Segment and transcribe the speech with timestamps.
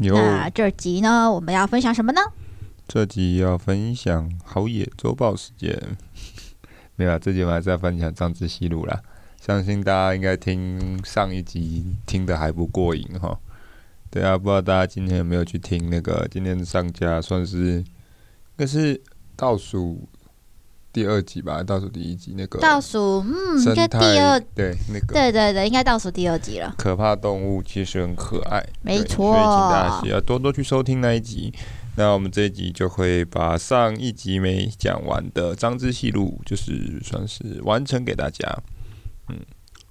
[0.00, 2.20] 那这集呢，我们要分享什么呢？
[2.86, 5.76] 这集要分享好野周报时间。
[6.96, 9.00] 没有啊，这集我们还是要分享张之西路啦。
[9.40, 13.38] 相信大家应该听上一集听的还不过瘾哈。
[14.10, 16.26] 对啊，不知道大家今天有没有去听那个？
[16.30, 17.84] 今天上架算是应
[18.56, 19.00] 该是
[19.36, 20.08] 倒数。
[20.92, 26.74] 第二集吧，倒数第一集那个倒数，嗯，应该第二对那个对对对，应该倒数第二集了。
[26.78, 31.52] 可怕动物其实很可爱，没错，所以请大家要多多去收听那一集。
[31.96, 38.48] 那我们这一集就会把上一集没讲完的张之戏路，就是算是完成给大家。
[39.28, 39.36] 嗯，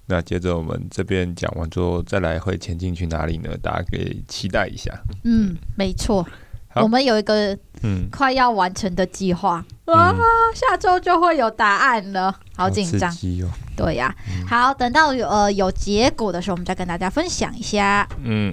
[0.06, 3.56] 那接着我们这边讲完之后，再来会前进去哪里呢？
[3.62, 4.90] 大家可以期待一下。
[5.24, 6.26] 嗯，没错。
[6.74, 8.08] 我们有一个嗯。
[8.10, 10.14] 快要完成的计划、嗯、哇，
[10.54, 18.08] 下周就会有答案了，好紧张、哦、对呀、啊嗯，好，等到有呃有结果的时候，我们再跟大家分享一下。
[18.24, 18.52] 嗯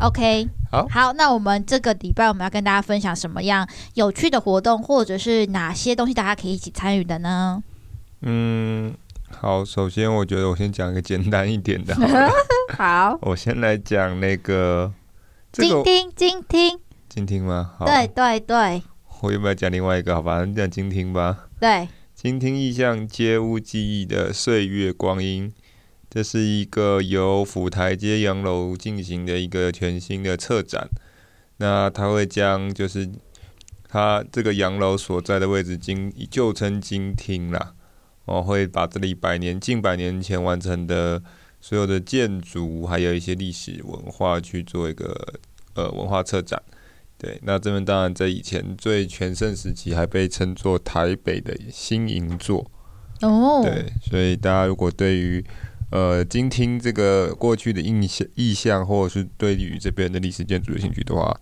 [0.00, 7.62] ，OK，好，好，那我们这个礼拜我们要跟大家分享什么样有趣的活动，或者是哪些东西大家可以一起参与的呢？
[8.22, 8.94] 嗯，
[9.30, 12.32] 好，首先我觉得我先讲一个简单一点的好，
[12.78, 14.90] 好，我先来讲那个
[15.52, 16.78] 静听静听。
[17.18, 17.74] 静听吗？
[17.76, 18.80] 好，对对对，
[19.22, 20.14] 我要不要讲另外一个？
[20.14, 21.48] 好吧，你讲静听吧。
[21.58, 25.52] 对，静听意象街屋记忆的岁月光阴，
[26.08, 30.88] 这是一个由府台街洋楼进行的一个全新的策展。
[31.56, 33.10] 那他会将就是
[33.88, 37.74] 他这个洋楼所在的位置，经旧称金听啦。
[38.26, 41.20] 我会把这里百年近百年前完成的
[41.60, 45.40] 所有的建筑，还有一些历史文化去做一个
[45.74, 46.62] 呃文化策展。
[47.18, 52.70] 对，那这边当然在以前最全盛时期，还被称作台北的新银座。
[53.22, 55.44] 哦，对，所以大家如果对于
[55.90, 61.36] 呃今听这个过去的印象、意象，或者是对于这边的历史建筑有兴趣的话，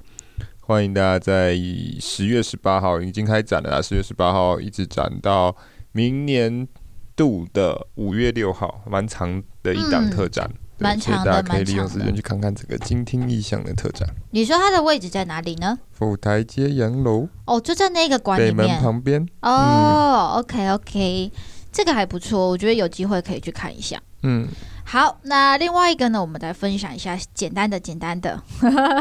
[0.61, 1.55] 欢迎大家在
[2.01, 5.55] 十月十八号已经开展了啦，十月十八号一直展到
[5.93, 6.67] 明年
[7.15, 10.51] 度的五月六号，蛮长的一档特展。
[10.51, 14.09] 嗯蛮长的，大家可以利用时间去看看这个金听意象的特展。
[14.31, 15.79] 你说它的位置在哪里呢？
[15.93, 17.29] 府台街洋楼。
[17.47, 18.57] 哦，就在那个馆里面。
[18.57, 19.27] 北门旁边。
[19.41, 21.33] 哦、嗯、OK OK，
[21.73, 24.01] 这个还不错，我觉得有机会可以去看一下。
[24.23, 24.47] 嗯。
[24.89, 28.41] 好，那另外一个呢，我们来分享一下简单的、简单的。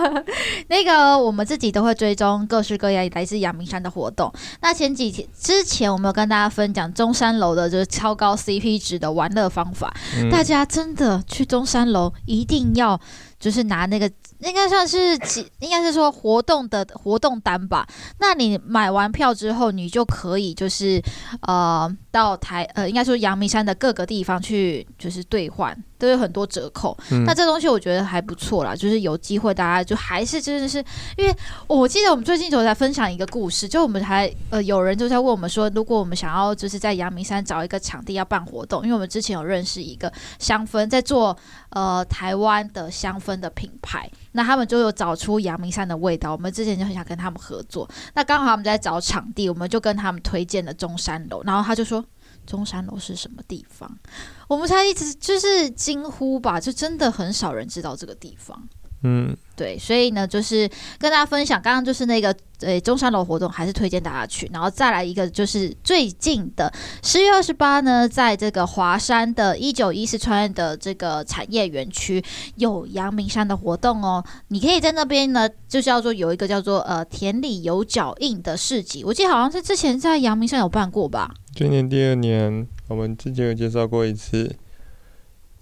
[0.67, 4.33] 那个我们自己都会追踪各式各样来自阳明山的活动。
[4.61, 9.93] 那前几天之前，我们有跟大家分享中山楼的就是超高 CP 值的玩乐方法。
[10.17, 10.27] 嗯。
[10.31, 12.99] 大家真的去中山楼一定要
[13.45, 14.11] 就是拿那个。
[14.39, 15.17] 应该算是，
[15.59, 17.87] 应该是说活动的活动单吧。
[18.19, 21.01] 那你买完票之后，你就可以就是
[21.43, 25.75] 呃到台呃，应该说阳明山的各个地方去就是兑换。
[25.97, 28.75] 都有很多折扣，嗯，那这东西我觉得还不错啦。
[28.75, 30.83] 就是有机会大家就还是真的是，
[31.17, 31.33] 因为
[31.67, 41.35] 我记得我们最近就在分享一个故事，就我们还呃有人就在问我们说，如果我们想要就是在阳明山找一个场地要办活动，因为我们之前有认识一个香氛在做
[41.69, 52.03] 呃台湾的香氛的品牌，那他们就有找出阳明山的味道，我们之前就很想跟他们合作，那刚好我们在找场地，我们就跟他们推荐了中山楼，然后他就说。
[52.45, 53.99] 中山楼是什么地方？
[54.47, 58.67] 我们才一直就是惊呼吧，就真的很少人知道这个地方。
[59.07, 60.67] 嗯，对，所以呢，就是
[60.97, 64.49] 跟大家分享，刚刚就是那个呃中山楼活动，还是推荐大家去。
[64.51, 66.73] 然后再来一个，就是最近的
[67.03, 72.23] 十月二十八呢，在这个华山的一九一四川的这个产业园区
[72.55, 74.25] 有阳明山的活动哦。
[74.47, 81.31] 你可以在那边呢，就叫做有一个叫做呃田里有脚印的市集，我记得好像是之前在阳明山有办过吧。
[81.53, 84.55] 今年第二年，我们之前有介绍过一次。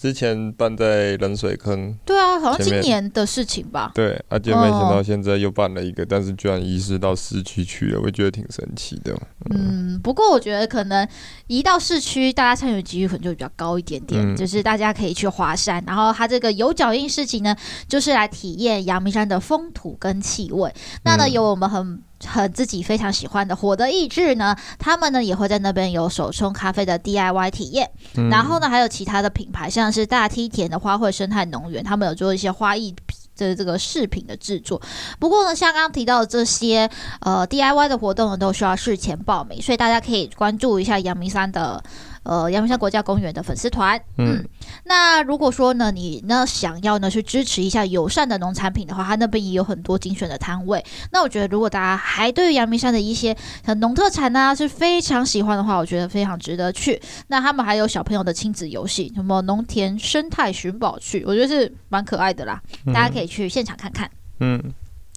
[0.03, 3.89] 之前办在冷水坑，对啊，好像今年的事情吧。
[3.95, 9.17] 对，而且没想到现在又办了一个，哦、但是居然移师到市区去了，我觉得挺神奇的。
[9.51, 11.07] 嗯，不过我觉得可能
[11.47, 14.21] 移到市区，大家参与几率可能就比较高一点点。
[14.21, 17.55] 嗯、就是大家可以去华山，然后它这个有脚印市集呢，
[17.87, 20.69] 就是来体验阳明山的风土跟气味。
[21.05, 22.03] 那呢，有我们很。
[22.27, 32.95] 和自己非常喜欢的火的意志呢，他们呢也会在那边有手冲咖啡的 DIY 体验，嗯，然后呢还有其他的品牌，像是大梯田的花卉生态农园，他们有做一些花艺
[33.35, 34.81] 这这个饰品的制作。
[35.19, 36.89] 不过呢，像刚刚提到的这些
[37.21, 41.83] 呃 DIY 的活动呢，都需要事前报名，所以大家可以关注一下阳明山的。
[42.23, 44.43] 呃，阳明山国家公园的粉丝团，嗯，
[44.85, 50.83] 那如果说呢，你呢想要呢去支持一下友善的农产品的话，它那边也有很多精选的摊位。
[51.11, 53.35] 那我觉得，如果大家还对于阳明山的一些
[53.79, 57.01] 农特产呢是非常喜欢的话，我觉得非常值得去。
[57.27, 62.61] 那他们还有小朋友的亲子游戏，什么农田生态寻宝趣，我觉得是蛮可爱的啦，
[62.93, 64.09] 大家可以去现场看看，
[64.39, 64.73] 嗯。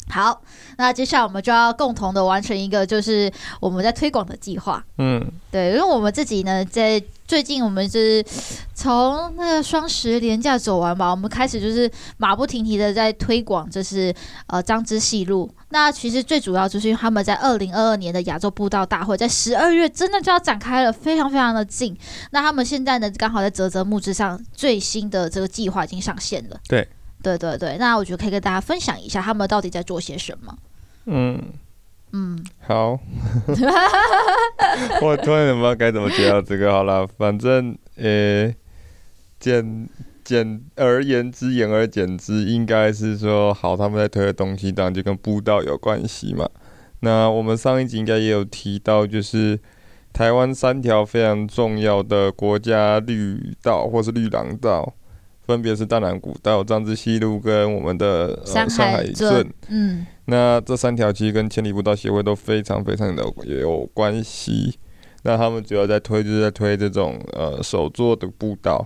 [0.08, 0.41] 好，
[0.79, 3.31] 那接下来我们就要共同的完成一个，就是
[3.61, 4.82] 我们在推广的计划。
[4.99, 5.20] 嗯，
[5.50, 8.25] 对，因为我们自己呢，在最近我们是
[8.73, 14.14] 从那个双十连假走完吧，我们开始就是马不停蹄的在推广，就是
[14.47, 15.50] 呃张之戏路。
[15.70, 21.94] 那其实最主要就是因为他们在二零二二年的亚洲步道大会在十二月真的就要展开了，非常非常的近。
[22.31, 26.56] 那他们现在呢，刚好在泽泽木之上最新的这个计划已经上线了。
[26.69, 26.88] 对。
[27.26, 30.56] 对对对，那我觉得可以跟大家分享一下他们到底在做些什么。
[31.06, 31.43] 嗯
[32.12, 32.96] 嗯，好，
[35.02, 36.70] 我突然也不知道该怎么介绍这个。
[36.70, 38.55] 好了，反正呃，
[39.40, 39.88] 简
[40.23, 46.49] 简而言之，言而简之，应该是说，好，他们在推的东西当然就跟步道有关系嘛。
[47.00, 49.58] 那我们上一集应该也有提到，就是
[50.12, 54.94] 台湾三条非常重要的国家绿道或是绿廊道。
[55.46, 59.48] 分别是大南古道、张之西路跟我们的、呃、山海镇。
[59.69, 64.76] 嗯，那这三条其实跟千里步道协会都非常非常的有关系。
[65.22, 68.84] 那他们主要在推，就是在推这种呃手作的步道，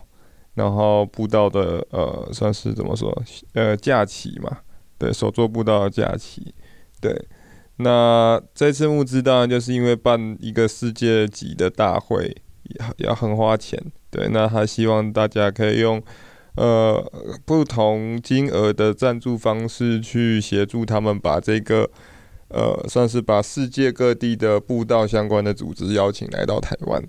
[0.53, 3.11] 然后步道的呃算是怎么说
[3.55, 4.59] 呃假期嘛？
[4.99, 6.55] 对，手作步道的假期。
[7.01, 7.15] 对，
[7.77, 12.37] 那这次募资当然就是因为办一个世界级的大会，
[12.99, 13.83] 要很花钱。
[14.11, 16.03] 对，那他希望大家可以用。
[16.57, 17.01] 呃，
[17.45, 21.89] 不同金额的赞助方式去协助他们把这个，
[22.49, 27.03] 呃，算是把世界各地的步道相关的组织邀请来到台湾。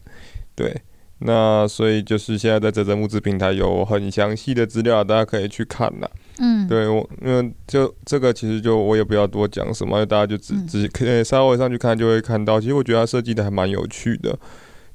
[0.55, 0.79] 对，
[1.19, 6.09] 那所以就是现在在啧啧募资平台有很详细的资料，大家可以去看啦。
[6.37, 12.61] 嗯，对我，因为就这个其实就我也不要多讲什么，大家就只只可以稍微上去看就会看到。
[12.61, 14.37] 其实我觉得它设计的还蛮有趣的，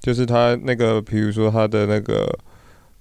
[0.00, 2.32] 就是它那个，比如说它的那个。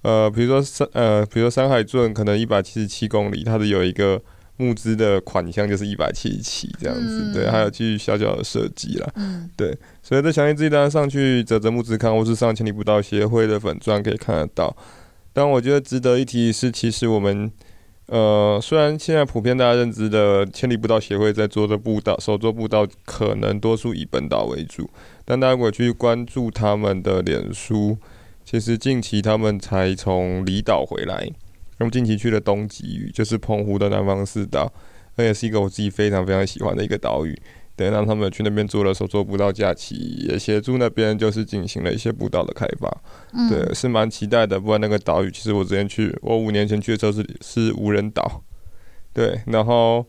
[0.06, 4.22] 呃，比如说山，呃，比如说山海镇可能一百七十七公里，它的有一个
[4.56, 14.76] 募资的款项就是一百七十七这样子，嗯、对，还有继续小小的设计啦，嗯，对，所以这详细资料大家上去泽泽募资看，或是上千里步道协会的粉钻可以看得到。
[15.32, 17.50] 但我觉得值得一提是，其实我们，
[18.06, 24.88] 呃，虽然现在普遍大家认知的千里步道协会在做的步道，手作步道可能多数以本岛为主，
[25.24, 27.98] 但大家如果去关注他们的脸书。
[28.46, 31.28] 其实近期他们才从离岛回来，
[31.76, 34.72] 他们近期去了东极屿，就是澎湖的南方四岛，
[35.16, 37.36] 那也是一个我自己非常非常喜欢的一个岛屿。
[37.74, 39.96] 对，让他们去那边做了手作步道假期，
[40.28, 42.88] 也协助那边就是进行了一些步道的开发。
[43.32, 44.60] 嗯、对，是蛮期待的。
[44.60, 48.42] 不然那个岛屿，其实我之前去，我五年前去的时候是是无人岛。
[49.12, 50.06] 对，然后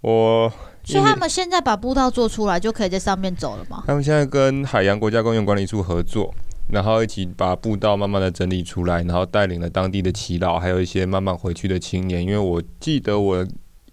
[0.00, 0.50] 我，
[0.84, 3.82] 所以他们现在把步道做出来，就可以在上面走了吗？
[3.86, 6.32] 他们现在跟海洋国家公园管理处合作。
[6.72, 12.22] 然后一起把步道慢慢的整理出来，然后带领了当地的耆老，还有一些慢慢回去的青年。
[12.22, 13.46] 因为我记得我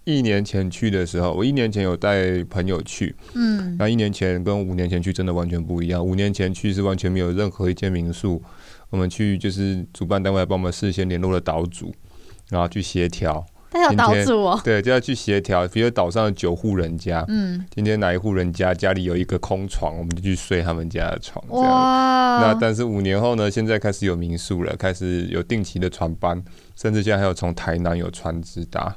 [0.04, 6.06] 一年前去的时候，我一年前有带朋友去，嗯，那一年前跟五年前去真的完全不一样。
[6.06, 8.42] 五年前去是完全没有任何一间民宿，
[8.90, 11.94] 我们去就是主办单位帮我们事先联络了岛主，
[12.50, 13.46] 然后去协调。
[13.70, 15.68] 他有岛主哦，对，就要去协调。
[15.68, 21.44] 比如岛上的九户人家，嗯，今天哪一户人家家里有一个空床，我们就去睡他们家的床。
[21.50, 21.66] 这样。
[21.66, 22.40] 哇！
[22.42, 23.52] 那但是五年后呢？
[23.52, 26.42] 现在开始有民宿了，开始有定期的船班，
[26.76, 28.96] 甚至现在还有从台南有船直达。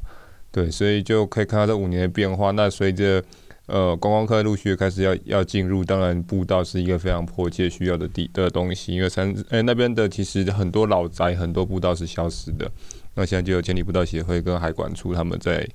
[0.52, 2.52] 对，所以就可以看到这五年的变化。
[2.52, 3.22] 那随着
[3.66, 12.70] 呃观光客陆续开始要要进入，当然步道是一个非常迫切需要的地的东西，因为三哎、欸、那边的其实很多老宅，很多步道是消失的。
[13.14, 15.68] 那现在就有千里步道协会跟海管处他们在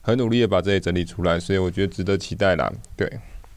[0.00, 2.72] 很努力的把这些整理出来，所以我觉得值得期待啦。
[2.96, 3.10] 对，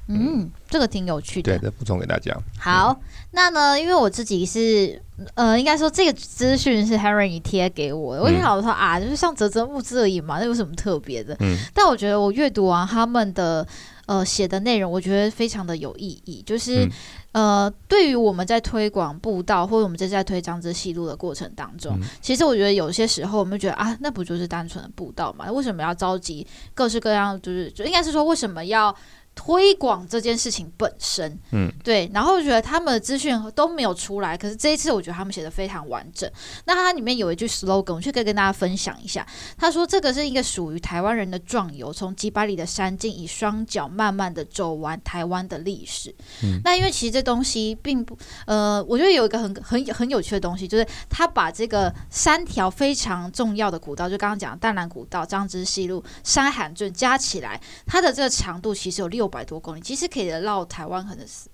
[0.08, 1.58] 嗯，这个挺有趣的。
[1.58, 2.36] 对，再补充给大家。
[2.58, 5.00] 好，嗯、那呢，因为我自己是
[5.36, 11.36] 呃，应该说这个资讯是 Henry 你贴给我的，我就想说啊，就是像泽泽募资而已嘛，那有什么特别的？
[11.40, 13.66] 嗯，但我觉得我阅读完他们的
[14.10, 16.86] 呃写的内容，我觉得非常的有意义，就是。
[16.86, 16.92] 嗯
[17.32, 25.46] 呃，对于我们在推广步道，或者我们正在推张之戏路的过程当中，嗯、其实我觉得有些时候我们觉得啊，那不就是单纯的步道嘛？
[25.52, 27.40] 为什么要召集各式各样？
[27.40, 28.94] 就是就应该是说，为什么要
[29.36, 36.30] 推广这件事情本身，嗯，对，然后我觉得他们的资讯都没有出来，可是这一次我觉得他们写的非常完整。
[36.66, 39.26] 那它里面有一句 slogan，我就可以跟大家分享一下。
[39.58, 59.29] 他说：“这个是一个属于台湾人的壮游，从几百里的山径，以双脚慢慢的走完台湾的历史。”嗯，那因为其实这东西并不，呃，我觉得有一个很很很有趣的东西，就是他把这个三条非常重要的古道，就刚刚讲的淡蓝古道、张之溪路、山海镇加起来，它的这个长度其实有六。
[59.30, 61.48] 百多公里，其实可以绕台湾，可能是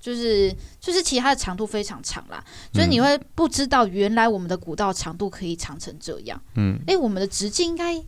[0.00, 0.50] 就是
[0.80, 2.42] 就是，其实它的长度非常长啦。
[2.72, 6.40] 所以你会不知道，原来我们的古道长度可以长成这样。
[6.56, 8.02] 嗯，哎，我们的直径应该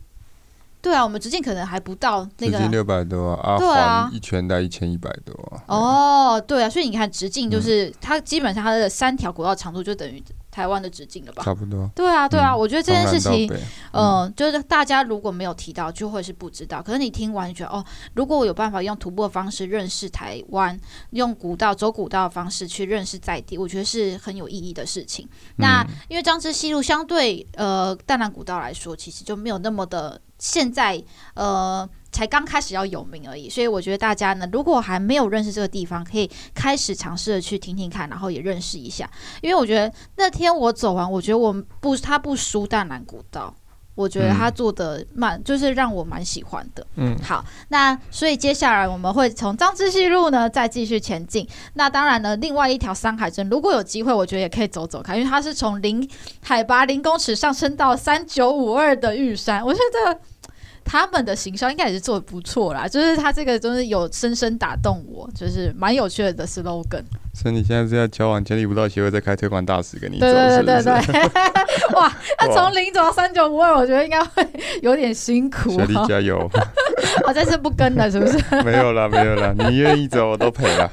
[0.81, 5.63] 对啊，我们直径可能还不到那个六百多啊，对啊，一圈带一千一百多啊。
[5.67, 10.23] 哦，对啊，所以你看直径就是它基本上它的三条古道长度就等于。
[10.55, 11.43] 台湾的直径了吧？
[11.43, 11.91] 差不多。
[11.93, 13.45] 对啊，对啊，嗯、我觉得这件事情，
[13.91, 16.81] 嗯、呃，就是大家如果没有提到，就会是不知道。
[16.81, 17.83] 可是你听完，觉得哦，
[18.13, 25.25] 如果我有办法用徒步的方式认识台湾，用古道走古道的方式去认识在地，我觉得是很有意义的事情。
[25.25, 31.89] 嗯、那因为张之溪路相对呃淡兰古道来说，其实就没有那么的现在呃。
[32.15, 39.09] 才刚开始要有名而已，所以我觉得大家呢，如果还没有认识这个地方，可以开始尝试的去听听看，然后也认识一下。
[39.41, 43.53] 因为我觉得那天我走完，我觉得我不，他不输淡蓝古道，
[43.95, 46.87] 我觉得他做的蛮，就是让我蛮喜欢的。
[46.95, 51.45] 嗯，好，那所以接下来我们会从张之细路呢再继续前进。
[51.73, 56.09] 那当然呢，另外一条山海镇，如果有机会，我觉得也可以走走看，因为它是从零
[56.41, 60.17] 海拔零公尺上升到三九五二的玉山，我觉得。
[60.85, 67.03] 他们的行销应该也是做的不错啦，就是他这个真是有深深打动我，就是蛮有趣的 slogan。
[67.33, 70.93] 所以你现在是要交往千里不到协会在开推广大使给你对对对对。
[71.93, 74.47] 哇，那从零走到三九五二，我觉得应该会
[74.81, 75.71] 有点辛苦。
[75.71, 76.49] 小弟加油！
[77.27, 78.37] 我 这次不跟了，是不是？
[78.63, 79.53] 没有了，没有了。
[79.53, 80.89] 你愿意走，我都陪了，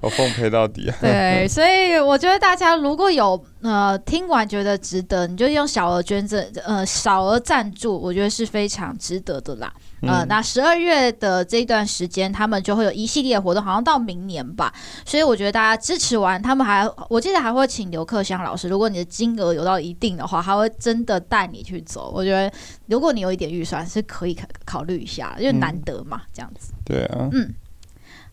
[0.00, 0.96] 我奉陪到底啊。
[1.00, 9.72] 对，所以我觉得大家如果有呃听完觉得值得，你就用小额捐赠，呃小额赞助，我觉得是非常值得的啦。
[10.02, 14.74] 呃，那十二月的这一段时间，他们就会有一系列活动，好像到明年吧。
[15.06, 22.10] 所以我觉得大家支持完，他们还我记得还会请刘克襄老师，如果你的金额有到一定的话，他会真的带你去走。
[22.12, 22.52] 我觉得
[22.86, 26.72] 如果你有一点预算，是可以考考虑一下，因为难得嘛，这样子。
[26.84, 27.28] 对啊。
[27.30, 27.54] 嗯。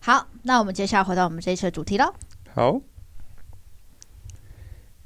[0.00, 2.12] 好，那我们接下来回到我们这一次的主题了。
[2.52, 2.80] 好。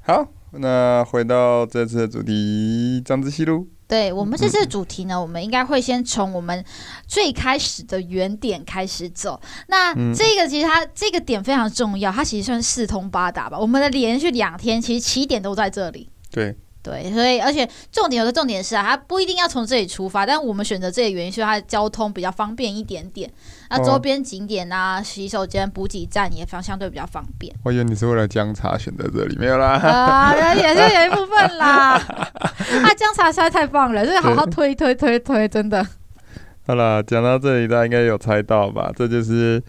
[0.07, 3.67] 好，那回到这次的主题，张之西路。
[3.87, 6.63] 对，我们这次的主题呢，我们应该会先从我们
[7.07, 9.41] 最开始的原点开始走。
[9.67, 13.57] 那这个其实它这个点非常重要，它其实算四通八达吧。
[13.57, 16.07] 我们的连续两天其实起点都在这里。
[16.29, 16.55] 对。
[16.85, 23.27] 对，所以而且重点有个重点是啊，它不一定要从这里出发，但我们选择这里原因是它的交通比较方便一点点。
[23.71, 27.51] 那周边景点啊、洗手间、补给站也方相对比较方便。
[27.63, 29.69] 我以为你是为了姜茶选择这里，没有啦。
[29.69, 31.93] 啊，也是有一部分啦。
[31.97, 35.83] 啊，姜茶实在太棒了，所以好好推推推推，真的。
[36.67, 38.91] 好了，讲到这里，大家应该有猜到吧？
[38.95, 39.59] 这就是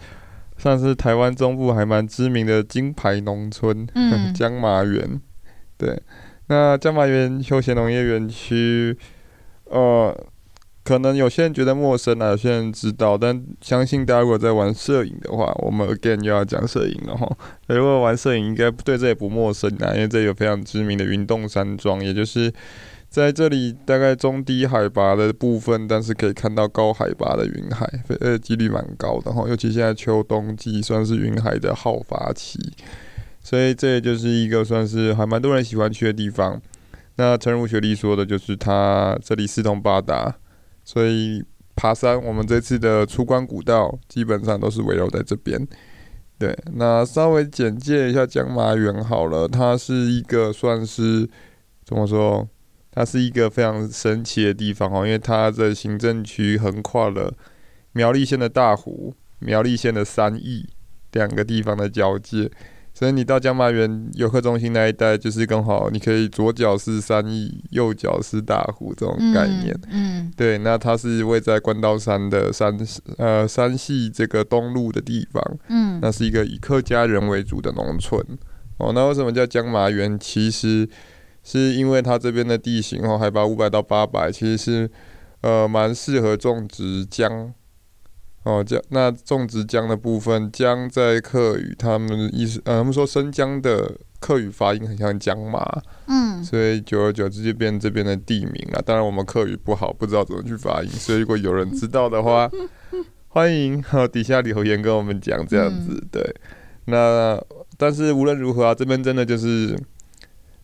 [0.59, 5.19] 算是台湾中部还蛮知名的金牌农村，嗯， 姜马园，
[5.79, 5.99] 对。
[6.47, 8.97] 那江马园休闲农业园区，
[9.65, 10.15] 呃，
[10.83, 17.29] 可能有些人觉得陌生啊，有些人知道，但相信大家如果在玩摄影的话，我们 again 又要讲摄影了哈。
[17.67, 22.49] 如果玩摄影，应该对这也不陌生啊，因为这里有非常知名的云洞山庄，也就是
[23.09, 27.85] 在这里大概中低海拔的部分，但是可以看到高海拔的云海，
[28.21, 29.43] 呃，几率蛮高的哈。
[29.49, 32.57] 尤其现在秋冬季，算是云海的好发期。
[33.47, 36.61] 所以这也就是一个算是还蛮多人喜欢去的地方。
[37.15, 40.35] 那陈如雪莉说的，就是它这里四通八达，
[40.83, 41.41] 所以
[41.73, 45.65] 爬山，我们这次的出关古道基本上都是围绕在这边。
[46.37, 51.25] 对，那稍微简介一下江麻园好了，它是一个算是
[51.85, 52.45] 怎么说？
[52.91, 57.33] 它是一个非常神奇的地方哦，因为它的行政区横跨了
[57.93, 60.67] 苗栗县的大湖、苗栗县的三义
[61.13, 62.51] 两个地方的交界。
[62.97, 69.71] 所以你到江麻园游客中心那一带，就是刚好你可以左脚是三义，右脚是大湖这种概念。
[69.91, 72.75] 嗯，嗯对，那它是位在关刀山的山
[73.19, 75.43] 呃山系这个东路的地方。
[75.69, 78.19] 嗯，那是一个以客家人为主的农村。
[78.79, 80.17] 哦，那为什么叫江麻园？
[80.17, 80.89] 其实
[81.43, 84.89] 是因为它这边的地形哦，海拔五百到八百，其实是
[85.41, 87.53] 呃蛮适合种植姜。
[88.47, 95.59] 哦，姜那种植姜的部分，姜在客语，他们意思，呃，他们说生姜的客语发音很像姜麻，
[96.07, 98.81] 嗯，所以久而久之就变这边的地名了。
[98.81, 102.49] 当然我们客语不好，不知道怎么去发音，所以如果有人知道的话，
[103.27, 105.99] 欢迎好底下留言跟我们讲这样子。
[106.01, 106.35] 嗯、对，
[106.85, 107.37] 那
[107.77, 109.77] 但是无论如何啊，这边真的就是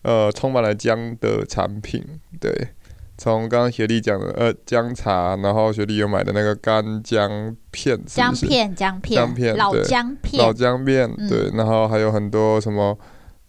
[0.04, 2.02] 呃充满了姜的产品。
[2.40, 2.70] 对，
[3.18, 12.98] 从刚刚学弟讲的呃姜茶，然后学弟有买的那个干姜片，姜片姜片姜片老姜片老姜片，对，然后还有很多什么。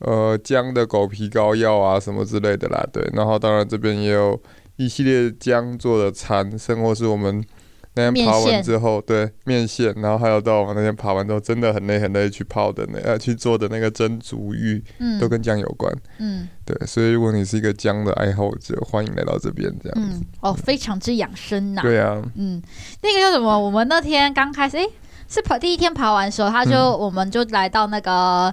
[0.01, 3.03] 呃，姜的狗皮膏药啊，什么之类的啦，对。
[3.15, 4.39] 然后当然这边也有
[4.77, 7.43] 一系列姜做的餐，甚或是我们
[7.95, 16.77] 那天爬完之后，对面线，然后还有到我们那天爬完之后，真的很累很累去泡的那呃去做的那个蒸竹芋，嗯，都跟姜有关，嗯，对。
[16.87, 20.19] 所以如果你是一个姜的爱好者，欢迎来到这边这样子。
[20.21, 21.83] 嗯，哦，非常之养生呐。
[21.83, 22.61] 对啊，嗯，
[23.03, 23.59] 那个叫什么？
[23.59, 24.91] 我们那天刚开始，诶，
[25.29, 28.53] 是跑第一天爬完的时候，他就、嗯、我们就来到那个。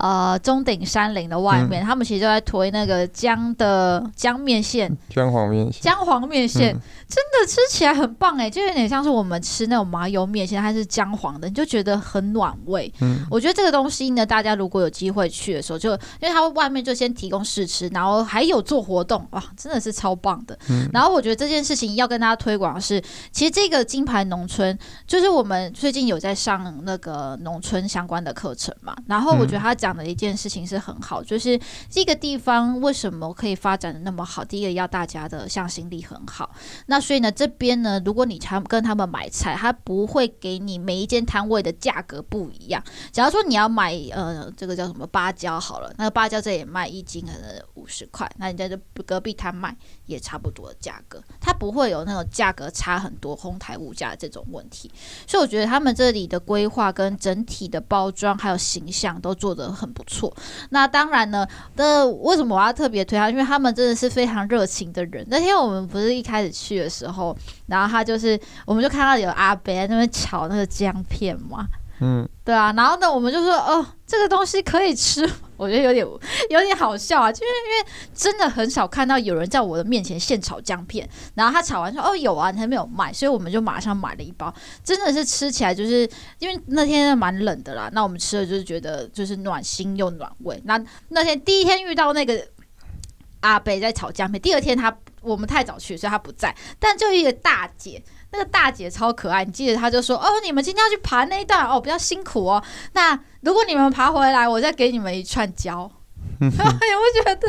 [0.00, 12.92] 呃，中鼎山林的外面，嗯、他们其实就在推那个姜的姜面线，姜黄面线，姜黄面线、嗯、真的吃起来很棒哎，就有点像是我们吃那种麻油面线，它是姜黄的，你就觉得很暖胃。
[13.00, 20.56] 嗯，我觉得这个东西呢，大家如果有机会去的时候，就因为它外面就先提供试吃，然后还有做活动，哇，真的是超棒的。
[20.70, 23.02] 嗯，然后我觉得这件事情要跟大家推广的是，
[23.32, 29.87] 其实这个金牌农村，就是我们最近有在上那个农村相关的课程嘛，然后我觉得他讲。
[29.88, 34.44] 讲的一件事情是很好，就是这个地方为什么可以发展的那么好？
[34.44, 36.50] 第一个要大家的向心力很好，
[36.86, 42.82] 那所以呢，这边呢，如果你常跟他们买菜，他不会给你每一间摊位的价格不一样。
[43.10, 54.90] 假如说你要买呃这个叫什么芭蕉好了，那个芭蕉这里卖一斤可能五十块，那你在这隔壁摊卖也差不多的价格，它不会有那种价格差很多、哄抬物价这种问题。
[55.26, 60.34] 所以我觉得他们这里的规划跟整体的包装还有形象都做得很不错，
[60.70, 63.30] 那当然呢，那为什么我要特别推他？
[63.30, 65.24] 因为他们真的是非常热情的人。
[65.30, 71.66] 那天我们不是一开始去的时候，然后他就是，我们就看到有阿伯在那边炒那个姜片嘛。
[72.00, 75.28] 嗯，对啊，然后呢，我们就说哦，这个东西可以吃，
[75.58, 76.06] 我觉得有点
[76.48, 90.58] 有点好笑啊，就是因为真的很少看到有人在我的面前现炒姜片，然后他炒完说哦有啊，你还没有卖，所以我们就马上买了一包，真的是吃起来就是因为那天蛮冷的啦，那我们吃了就是觉得就是暖心又暖胃。
[90.64, 92.46] 那那天第一天遇到那个
[93.40, 98.02] 阿北在炒姜片，第二天他我们太早去，所以他不在，但就一个大姐。
[98.30, 102.62] 那个大姐超可爱，你记得她就说：“哦，你们今天要去爬那一段哦，比较辛苦哦。
[102.92, 105.90] 那如果你们爬回来，我再给你们一串胶。
[106.40, 107.48] ”有没有觉得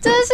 [0.00, 0.32] 真的是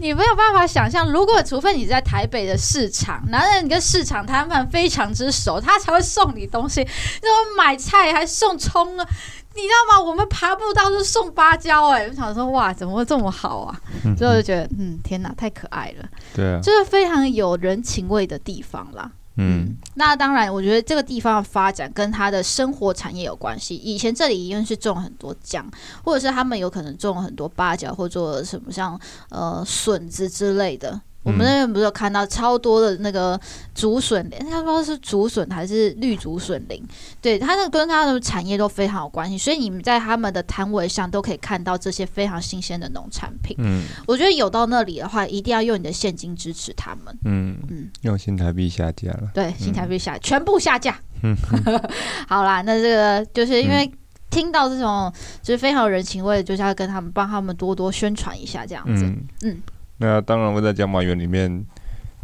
[0.00, 1.10] 你没有办法想象？
[1.10, 6.86] 如果除非你在台北的市场，男人跟市场摊贩非常之熟，他才会送你东西。
[7.20, 9.08] 那种买菜还送葱啊，
[9.54, 10.00] 你知道吗？
[10.08, 13.80] 我们爬步道是送芭蕉哎、欸，我想说哇，怎么会这么好啊？
[14.16, 16.08] 所以我就觉得，嗯，天哪，太可爱了。
[16.34, 19.10] 对啊，就是非常有人情味的地方啦。
[19.40, 23.76] 嗯，那当然，我觉得这个地方的发展跟它的生活产业有关系。
[23.76, 25.64] 以前这里因为是种很多姜，
[26.04, 31.00] 或者是他们有可能种很多芭蕉，或者做什么像呃笋子之类的。
[31.24, 33.38] 我们那边不是有看到超多的那个
[33.74, 36.82] 竹笋林，他说是竹笋还是绿竹笋林？
[37.20, 43.54] 对，它那跟它的产业都非常有关系，所以你们在他们的摊位上都可以看到这些非常新鲜的农产品。
[43.58, 47.14] 嗯，我觉得有到那里的话，一定要用你的现金支持他们。
[47.24, 49.30] 嗯嗯，用新台币下架了。
[49.34, 50.98] 对，新台币下、嗯、全部下架。
[51.22, 51.36] 嗯，
[52.26, 53.90] 好啦，那这个就是因为
[54.30, 59.04] 听到这种就是非常有人情味，就是要跟他们帮他们多多宣传一下这样子。
[59.04, 59.26] 嗯。
[59.42, 59.62] 嗯
[59.98, 61.64] 那当然，我在讲马园里面，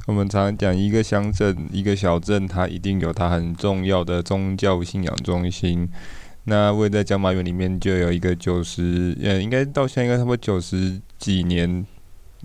[0.07, 5.89] 我们常常讲一个乡镇、一个小镇，它一定有它很重要的宗教信仰中心。
[6.45, 11.85] 那我在江马园里面就有一个九十，呃，应该到现在应该差不多九十几年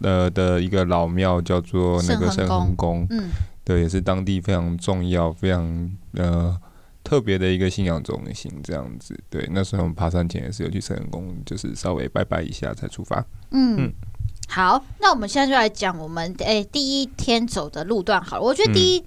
[0.01, 3.05] 呃的一个老庙，叫做那个圣恒宫。
[3.09, 3.29] 嗯，
[3.63, 6.57] 对，也是当地非常重要、非常呃
[7.03, 8.51] 特别的一个信仰中心。
[8.63, 13.19] 这样子，对，那时候我们爬山前也是有去圣恒宫，就是稍微拜拜一下才出发。
[13.51, 13.83] 嗯。
[13.83, 13.93] 嗯
[14.51, 18.41] 好，那我们现在就来讲我们诶、欸、第一天走的路段好了。
[18.41, 18.99] 我觉得第一，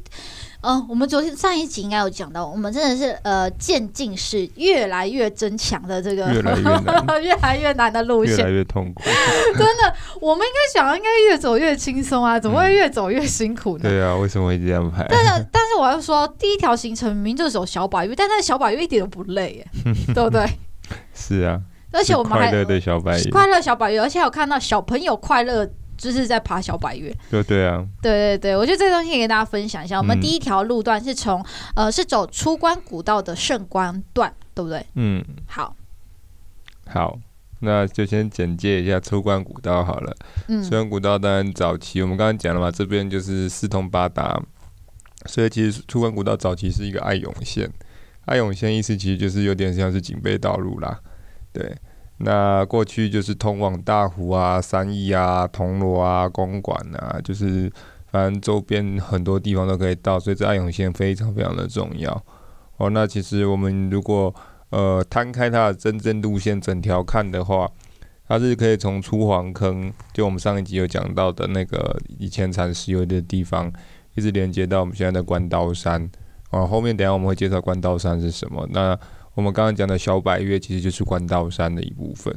[0.60, 9.02] 嗯、呃，我们昨天上一集应该有讲到，我们真的是呃渐进式越来越增强的这个越来越难， 越来越难的路线，越来越痛苦。
[9.58, 13.82] 真的，我们应该想应该越走越轻松啊，怎么会越走越辛苦呢？
[13.82, 15.04] 嗯、对啊，为什么会这样排？
[15.10, 19.66] 但是但是我要说，第一条行程明明就走小百岳，但那小百岳一点都不累耶，
[20.14, 20.48] 对不对？
[21.12, 21.60] 是啊。
[21.92, 25.64] 而且我们还快乐的小白月，快乐小白月，而且有看到小朋友快乐，
[25.96, 27.14] 就是在爬小百月。
[27.30, 29.98] 对对啊，对对对，我觉得这个东西可以跟大家分享一下。
[29.98, 31.44] 我们第一条路段是从
[31.76, 34.84] 呃，是走出关古道的圣关段，对不对？
[34.94, 35.76] 嗯，好，
[36.86, 37.18] 好，
[37.60, 40.16] 那就先简介一下出关古道好了。
[40.48, 44.42] 嗯，出关古道当然早期我们刚刚讲了嘛，这边就是四通八达。
[45.26, 47.70] 所以其实出关古道早期是一个爱永线，
[48.24, 50.98] 爱永线意思其实就是有点像是警备道路啦，
[51.52, 51.76] 对。
[52.18, 57.72] 那过去就是通往大湖啊、三义啊、铜锣啊、公馆啊，就是
[58.12, 62.12] 反正周边很多地方都可以到，所以这爱永线非常非常的重要。
[62.76, 64.32] 哦，那其实我们如果
[64.70, 67.68] 呃摊开它的真正路线整条看的话，
[68.28, 73.72] 它是可以从出黄坑，就我们上一集有讲到的那个以前产石油的地方，
[74.14, 76.08] 一直连接到我们现在的关刀山。
[76.50, 78.64] 哦，后面等下我们会介绍关刀山是什么。
[78.70, 78.96] 那
[79.34, 82.34] 我们刚刚讲的小百岳其实就是关刀山的一部分。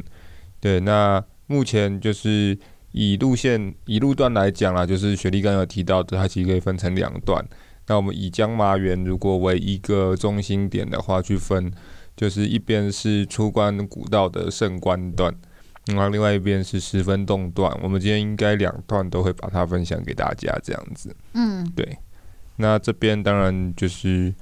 [0.61, 2.57] 对，那目前就是
[2.91, 7.45] 以路线以路段来讲啦，就是雪莉刚刚有提到的，它其实可以分成两段。
[7.87, 11.71] 那我们以江麻园如果为一个中心点的话，去分，
[12.15, 15.35] 就是一边是出关古道的圣关段，
[15.87, 17.77] 然后另外一边是十分洞段。
[17.83, 21.15] 我们今天应该两段都会把它分享给大家，这样子。
[21.33, 21.97] 嗯，对。
[22.55, 24.33] 那这边当然就是。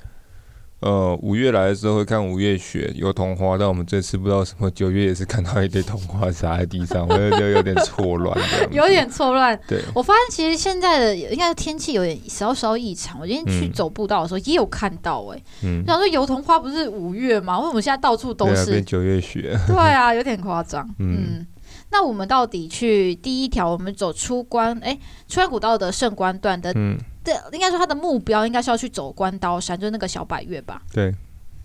[0.83, 8.37] 呃，五月来的时候会看五月雪，有桐花，但我们这次不知道什么，九月也是看到一堆桐花洒在地上，我就觉得有点错乱，
[8.69, 9.57] 有点错乱。
[9.65, 13.21] 对，我发现其实现在的应该天气有点稍稍异常。
[13.21, 17.57] 我今天去走步道的时候也有看到、欸，哎、嗯，想说油桐花不是五月吗？
[17.61, 18.81] 为什么现在到处都是？
[18.81, 19.57] 九月雪。
[19.65, 20.85] 对啊，有点夸张。
[20.99, 21.17] 嗯。
[21.39, 21.47] 嗯
[21.89, 30.81] 那我们到底去第一条，我们走出关，哎、欸，出关古道的圣关段的，嗯，对，应该说他的目标应该是要去走关刀山，就是那个小百岳吧？
[30.91, 31.15] 对，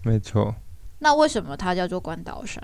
[0.05, 0.55] 没错。
[1.01, 2.62] 那为什么它叫做关刀山？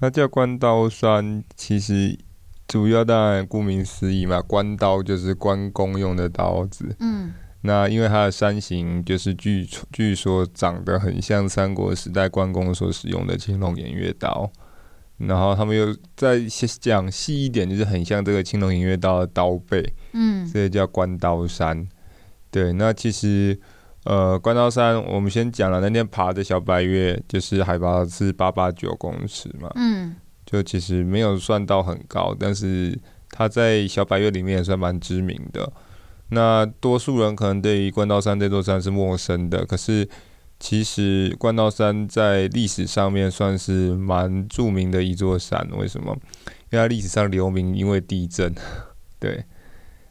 [0.00, 2.18] 它叫关刀山，其实
[2.66, 6.94] 主要当然顾名思义嘛，关刀就是关公用的刀子。
[7.00, 14.50] 嗯，那因为它的山形就是据据说长得很像三国时代关公所使用的青龙偃月刀。
[15.16, 16.40] 然后他们又再
[16.80, 21.88] 讲细一点，就是很像这个青龙偃月刀的刀背，嗯，所以叫关刀山。
[22.54, 23.58] 对，那其实
[24.04, 30.14] 呃，关刀山我们先讲了，那天爬的小白月就是海拔是八八九公尺嘛，嗯，
[30.46, 32.96] 就其实没有算到很高，但是
[33.30, 35.72] 它在小白月里面也算蛮知名的。
[36.28, 40.08] 那多数人可能对于关刀山这座山是陌生的，可是。
[40.60, 46.16] 其实关刀山在历史上面算是蛮著名的一座山，为什么？
[46.70, 48.54] 因为它历史上留名因为地震。
[49.18, 49.44] 对，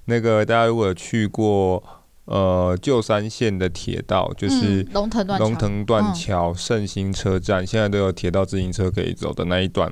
[0.05, 1.81] 那个大家如果去过
[2.25, 9.91] 呃旧山线的铁道，就是龙腾断龙腾断桥盛兴车站，现在都有铁道自行车可以走的那一段，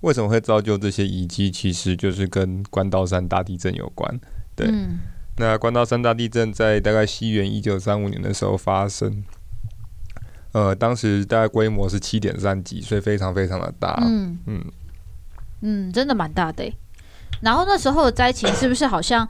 [0.00, 1.50] 为什么会造就这些遗迹？
[1.50, 4.20] 其实就是跟关刀山大地震有关。
[4.54, 4.68] 对。
[4.70, 4.98] 嗯
[5.36, 9.24] 那关刀山大地震在大概西元一九三五年的时候发生，
[10.52, 14.00] 呃，当时大概规模是七点三级，所以非常非常的大。
[14.06, 14.64] 嗯嗯
[15.62, 16.72] 嗯，真的蛮大的。
[17.40, 19.28] 然后那时候的灾情是不是好像？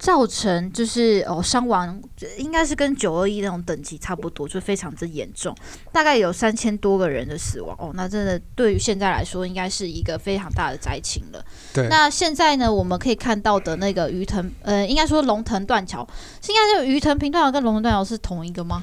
[0.00, 2.00] 造成就是哦，伤亡
[2.38, 5.54] 应该是跟九二一那种等级差不多，就非常之严重，
[5.92, 7.92] 大概有三千多个人的死亡哦。
[7.94, 11.44] 那真的对于现在来说，应该是一个非常大的灾情了。
[11.74, 11.86] 对。
[11.88, 16.08] 那现在呢，我们可以看到的那个鱼藤，呃，应该说龙腾断桥，
[16.40, 18.82] 是应该是鱼藤平断桥跟龙腾断桥是同一个吗？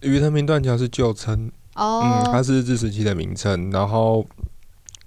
[0.00, 4.26] 鱼藤平断桥是旧称哦，嗯，它是日治时期的名称，然后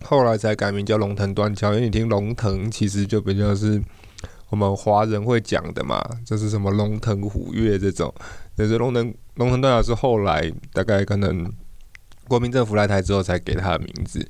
[0.05, 1.73] 后来才改名叫龙腾断桥。
[1.73, 3.83] 因为你听龙腾，其实就比较是。
[4.51, 8.13] 我们华人会讲的嘛，就是什么龙腾虎跃这种，
[8.55, 11.51] 就是龙腾龙腾断桥是后来大概可能
[12.27, 14.27] 国民政府来台之后才给他的名字。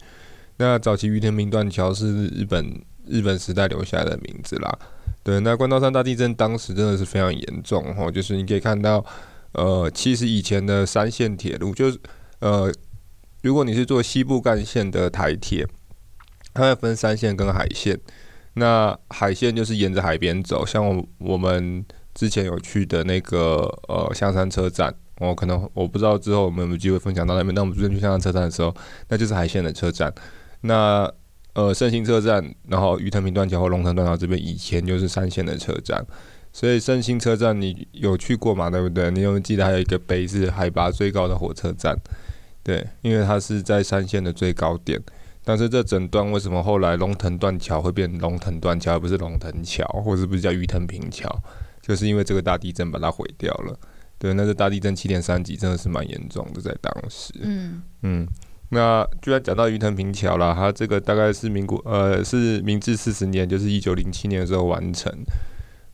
[0.57, 4.79] 那早期鱼藤坪断桥是日本日本时代留下的名字啦。
[5.23, 9.03] 对，那关刀山大地震当时真的是非常严重哦，就是你可以看到，
[9.53, 11.99] 呃，其实以前的三线铁路就是
[12.39, 12.71] 呃，
[13.41, 15.67] 如果你是坐西部干线的台铁，
[16.53, 17.99] 它会分三线跟海线。
[18.53, 27.55] 那海线就是沿着海边走，像我我们之前有去的那个呃象山车站，我、可能我不知道之后我们有没有机会分享到那边。
[27.55, 28.75] 那我们之前去象山车站的时候，
[29.07, 30.13] 那就是海线的车站。
[30.61, 31.09] 那
[31.53, 36.05] 呃胜兴车站，然后鱼藤坪断桥或龙腾断桥这边以前就是山线的车站，
[36.51, 38.69] 所以胜兴车站你有去过嘛？
[38.69, 39.09] 对不对？
[39.11, 41.97] 你有没有记得还有一个碑是海拔最高的火车站？
[42.63, 45.01] 对，因为它是在山线的最高点。
[45.51, 51.29] 但是这整段为什么后来龙腾断桥会变龙腾断桥，而不是龙腾桥，或者不是叫鱼藤平桥？
[51.81, 53.77] 就是因为这个大地震把它毁掉了。
[54.17, 57.33] 对，那这大地震七点三级真的是蛮严重的，在当时。
[57.41, 58.25] 嗯嗯，
[58.69, 65.11] 那居然讲到鱼藤平桥了，它这个大概是民国呃是明治四十年，就是一九零七年的时候完成。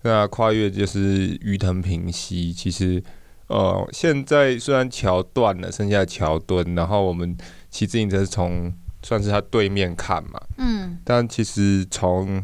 [0.04, 3.04] 那跨越就是鱼藤平溪，其实
[3.48, 7.36] 呃现在虽然桥断了，剩下桥墩，然后我们
[7.72, 8.72] 骑自行车是从。
[9.08, 12.44] 算是它对面看嘛，嗯，但其实从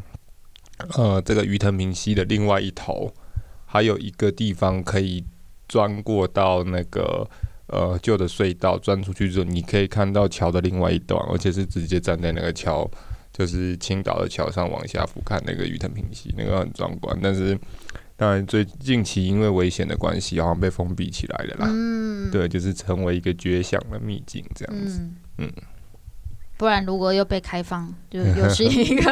[0.95, 3.13] 呃这个鱼藤明溪的另外一头，
[3.65, 5.21] 还有一个地方可以
[5.67, 7.30] 钻过到那个
[7.67, 12.89] 呃旧的隧道，钻出去之后，你可以看到桥的另外一端，而且是直接站在那个桥，
[13.34, 17.19] 就是青岛的桥上往下俯瞰那个鱼藤平溪，那个很壮观。
[17.21, 17.60] 但是
[18.15, 21.67] 当然最近期因为危险的关系，好像被封闭起来了啦。
[21.69, 24.99] 嗯，对，就是成为一个绝响的秘境这样子。
[24.99, 25.12] 嗯。
[25.39, 25.52] 嗯
[26.57, 29.11] 不然，如果又被开放，就 又是一个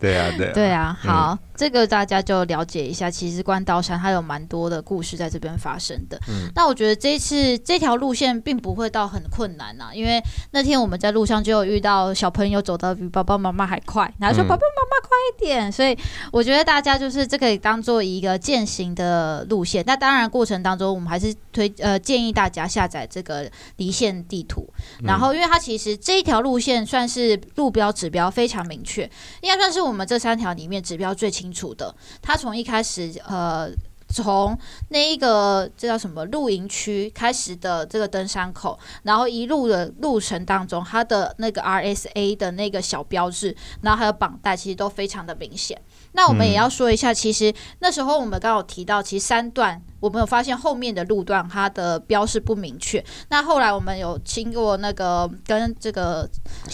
[0.00, 0.98] 对啊，对啊， 对啊。
[1.00, 3.10] 好，嗯、这个大家就了解一下。
[3.10, 6.18] 其实关刀山它有蛮多的故事在这边发生的。
[6.26, 15.68] 嗯，那我觉得这一次这条路线并不会到很困难呐、啊，因为那天我们在路上就有遇到小朋友走得比爸爸妈妈还快，然后说爸爸妈妈快一点。
[15.68, 15.94] 嗯、所以
[16.32, 19.84] 我觉得大家就是这可以当做一个践行的路线。
[19.86, 24.66] 那当然过程当中，我们还是推呃建议大家下载这个离线地图，
[25.02, 26.38] 然后因为它其实这一条。
[26.38, 29.02] 路线算是路标指标非常明确，
[29.40, 31.94] 应该算是我们这三条里面指标最清清楚的。
[32.20, 33.70] 他从一开始，呃，
[34.08, 34.56] 从
[34.90, 45.80] 那一个这叫什么露营区开始的这个登山口，然后一路的路程当中，他的那个 RSA 的那个小标志，然后还有绑带，其实都非常的明显。
[46.12, 49.82] 那我们也要说一下，其实那时候我们刚好提到，其实三段。
[50.00, 53.04] 我们有发现后面的路段它的标示不明确。
[53.30, 56.20] 那后来我们有经过那个跟这个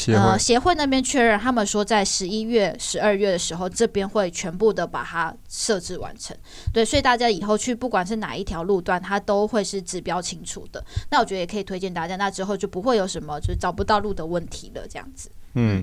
[0.09, 6.37] 呃协会那边确认，他们说在十一月、十二月的时候，这边会全部的把它设置完成。
[6.71, 10.85] 对，所以大家以后去不管是哪一条路段，它都会是指标清楚的。
[11.11, 14.87] 那我觉得也可以推荐大家，那之后就不会有什么就是找不到路的问题了。
[14.87, 15.31] 这样子。
[15.55, 15.83] 嗯，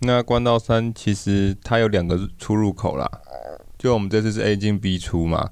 [0.00, 3.10] 那关刀山其实它有两个出入口啦，
[3.78, 5.50] 就我们这次是 A 进 B 出嘛。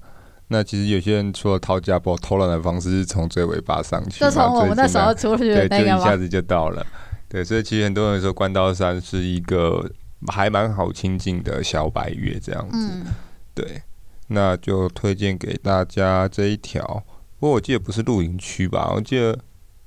[0.49, 6.87] 那其实有些人说掏家宝偷懒的方式是从最尾巴上去，就从我们那时候出去的那个，对，就一下子就到了。
[7.29, 9.85] 对，所以其实很多人说关刀山是一个
[10.29, 12.77] 还蛮好亲近的小白月这样子。
[12.77, 13.07] 嗯、
[13.53, 13.83] 对，
[14.29, 17.03] 那就推荐给大家这一条。
[17.41, 18.93] 不过我记得不是露营区吧？
[18.95, 19.33] 我记得，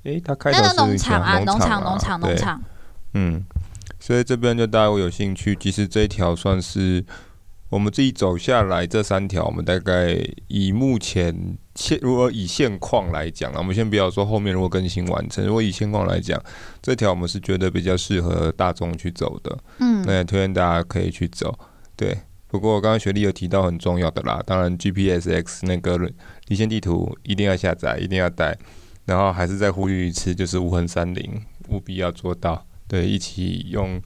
[0.03, 2.61] 哎、欸，他开头是农场啊，农场，农场，农场。
[3.13, 3.41] 嗯，
[4.09, 5.55] 所以这边就大家会有兴趣。
[5.55, 7.05] 其实这一条算是。
[7.69, 10.17] 我们自己走下来这三条，我们大概
[10.47, 16.41] 以目前现如果以现况来讲，我们先不要说后面如果更新完成，如果以现况来讲，
[16.81, 21.55] 这条我们是觉得比较适合大众去走的，嗯，那也推荐大家可以去走。
[21.95, 22.17] 对，
[22.47, 25.95] 不过我刚刚学历有提到很重要的啦，当然 GPSX 那个
[26.47, 28.57] 离线地图一定要下载，一定要带，
[29.05, 34.01] 然后还是再呼吁一次，就是无痕山林务必要做到，对，一起用。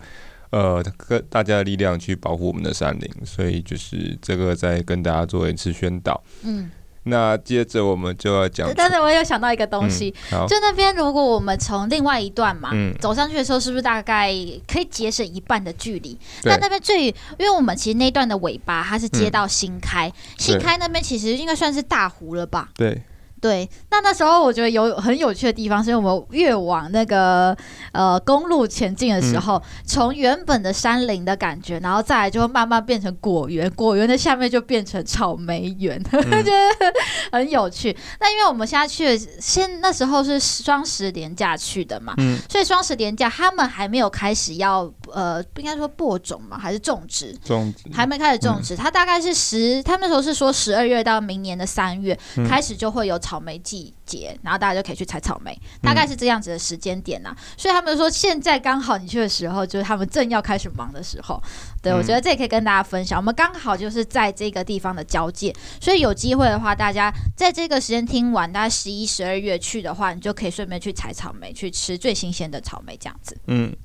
[0.51, 6.23] 呃，跟大家的力量去保护我们的山林，所以就是这个再跟大家做一次宣导。
[6.43, 6.69] 嗯，
[7.05, 14.31] 那接着我们就要讲，但是我又想到一个东西，嗯、就那边如果我们从另外一段嘛、嗯、走上去的时候，是不是大概
[14.67, 16.15] 可以节省一半的距离？
[16.43, 22.69] 那那边最，因为我们其实那段的尾巴它是接到新开，嗯、新开那边其实应该算是大湖了吧？
[22.75, 23.01] 对。
[23.43, 27.53] 对，那那时候我觉得有很有趣的地方，是因为我们越往那个
[27.91, 36.93] 呃公路前进的时候，从、嗯、原本的山林的感觉，然后再来就会慢慢变成果园，果园的下面就变成草莓园， 觉得、嗯、
[37.33, 37.93] 很有趣。
[38.21, 47.37] 那因为我们现在去的，先那时候是双十连假去的嘛，嗯、所以双十连假他们还没有开始要呃，不应该说播种嘛，还是种植？
[47.43, 53.32] 种植还没开始种植，他、嗯、大概是十，他们那时候是说十二月到明年的三月、嗯、开始就会有草。
[53.33, 57.35] 草莓季节，然后大家就可以去采草莓，大概是这样子的时间点呐、啊。
[57.35, 61.41] 嗯、所以他们说，现在刚好你去的时候，就是他们正要开始忙的时候。
[61.81, 63.17] 对，我觉得这也可以跟大家分享。
[63.17, 73.35] 我们刚好就是在这个地方的交界，所以有机会的话，大家在这个时间听完，大概十一、十二月去的话，你就可以顺便去采草莓，去吃最新鲜的草莓，这样子。
[73.47, 73.75] 嗯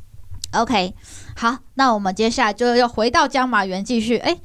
[0.52, 0.92] ，OK，
[1.36, 4.18] 好，那我们接下来就要回到江马园继续。
[4.18, 4.38] 哎。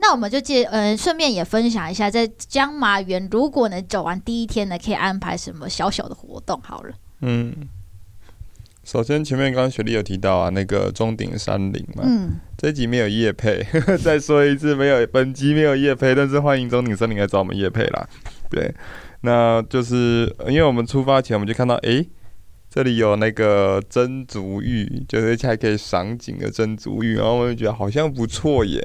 [0.00, 6.58] 那我们就借嗯，顺便也分享一下，在江麻园，如果能走完第一天呢，可以安排什么小小的活动？
[6.62, 7.54] 好了，嗯，
[8.82, 18.08] 首先前面刚刚雪莉有提到啊，那个中鼎山林嘛，嗯，这集没有夜配，呵 呵再说一次，没有本集没有夜配，但是欢迎中鼎山林来找我们夜配啦。
[18.48, 18.74] 对，
[19.20, 22.08] 那就是因为我们出发前我们就看到，哎、欸，
[22.70, 28.82] 这里有那个真足浴，就是还可以赏景的真足浴，然后我们就觉得好像不错耶。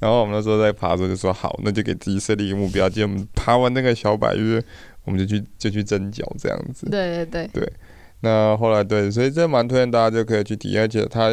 [0.00, 4.60] 然后我们那时候在爬的时候就说好，那就给自己设立一个目标，就我们爬完那个小百岳，
[5.04, 6.88] 我们就去就去蒸脚这样子。
[6.88, 7.50] 对对对。
[7.52, 7.72] 对，
[8.20, 11.28] 那后来对，所以这蛮推荐大家就可以去体验，而且它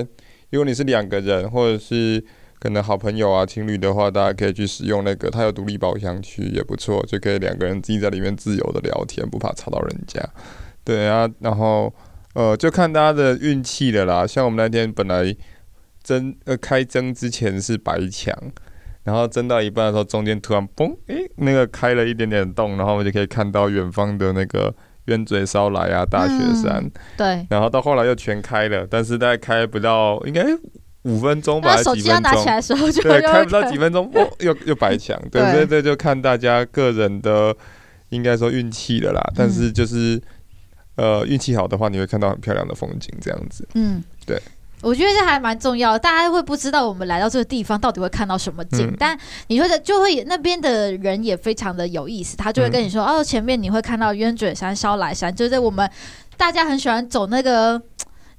[0.50, 2.22] 如果你是两个人或者是
[2.60, 10.22] 可能好朋友啊情侣的话，大家可以去使用那个，它有独立包厢区也不错，就可以两个人自己在里面自由的聊天，不怕吵到人家。
[10.84, 11.94] 对啊，然后
[12.34, 15.34] 呃就看大家的运气了啦，像我们那天本来。
[16.08, 18.34] 蒸呃开蒸之前是白墙，
[19.04, 24.74] 然后蒸到一半的时候，中间突然嘣，诶，那个开了一点点洞，然后我们就可以看到远方的那个
[25.08, 26.82] 鸢嘴烧来啊，大雪山。
[26.82, 27.48] 嗯、对。
[27.50, 30.46] 然后到后来又全开了，但是大概开不到应该
[31.02, 35.22] 五分钟吧，手机要拿起来的时候就对，开不到几分钟，哦，又又白墙。
[35.30, 37.54] 对对对，就看大家个人的
[38.12, 39.22] 应该说运气了啦。
[39.32, 40.22] 嗯、但是就是
[40.96, 43.68] 呃运气好的话，你会看到很漂亮的风景，这样子。
[43.76, 44.42] 嗯，对。
[44.82, 55.90] 我觉得这还蛮重要的，大家会不知道我们来到这个地方到底会看到什么景，嗯、但你会就会那边的人也非常的有意思，他就会跟你说，嗯、哦，前面你会看到鸢嘴山、烧来山，就是我们
[56.38, 57.82] 大家很喜欢走那个。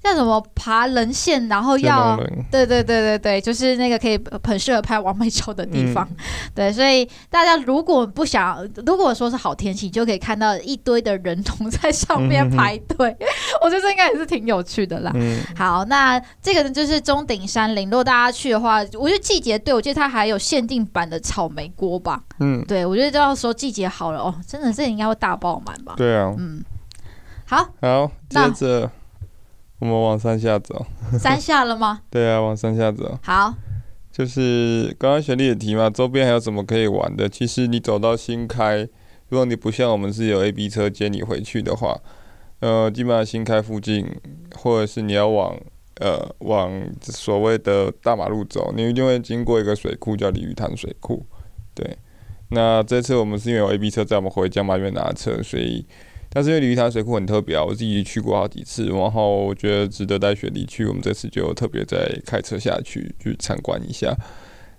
[0.02, 2.16] 叫什么爬人线，然后要
[2.50, 6.08] 对对对对对，就是那个可以很适合拍完美照的地方。
[6.10, 6.16] 嗯、
[6.54, 13.10] 对，所以大家如果不想，如果说是好天气，就可以看到一堆的人同在上面排队。
[13.20, 13.26] 嗯、
[13.60, 15.10] 我觉得这应该也是挺有趣的啦。
[15.14, 22.22] 嗯、好，那这个呢就是中鼎山林，如果大家去的话，我觉得季节对，我记得它还有限定版的草莓锅吧。
[22.38, 25.94] 嗯，对，我觉得到时候季节好了哦，真的这应该会大爆满吧。
[25.96, 26.62] 对啊，嗯，
[27.44, 28.90] 好，好，接着。
[29.80, 30.84] 我们往山下走，
[31.20, 32.00] 山下了吗？
[32.10, 33.16] 对啊，往山下走。
[33.22, 33.54] 好，
[34.10, 37.28] 就是刚刚雪莉也提嘛，周边还有什么可以玩的？
[37.28, 38.88] 其实你走到新开，
[39.28, 41.96] 如果你不像我们是有 A B 车接你回去的话，
[42.58, 44.04] 呃，基本上新开附近，
[44.56, 45.56] 或者是你要往
[46.00, 51.24] 呃往所谓的大马路走，你一定会经过一个水库，叫鲤鱼潭水库。
[51.74, 51.96] 对，
[52.50, 55.86] 那这次我们是因为有 A B 车在我们回江马苑拿车，所以。
[56.30, 60.84] 但是因为鲤鱼潭水库很特别啊，我自己去过好几次，然后我觉得值得带雪莉去。
[60.84, 64.14] 我们这次就特别再开车下去去参观一下。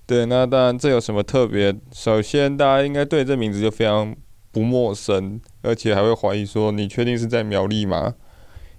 [0.05, 1.75] 对，那当然这有什么特别？
[1.91, 4.15] 首先大家应该对这名字就非常
[4.51, 8.15] 不陌生，而且还会怀疑说，你确定是在苗栗吗？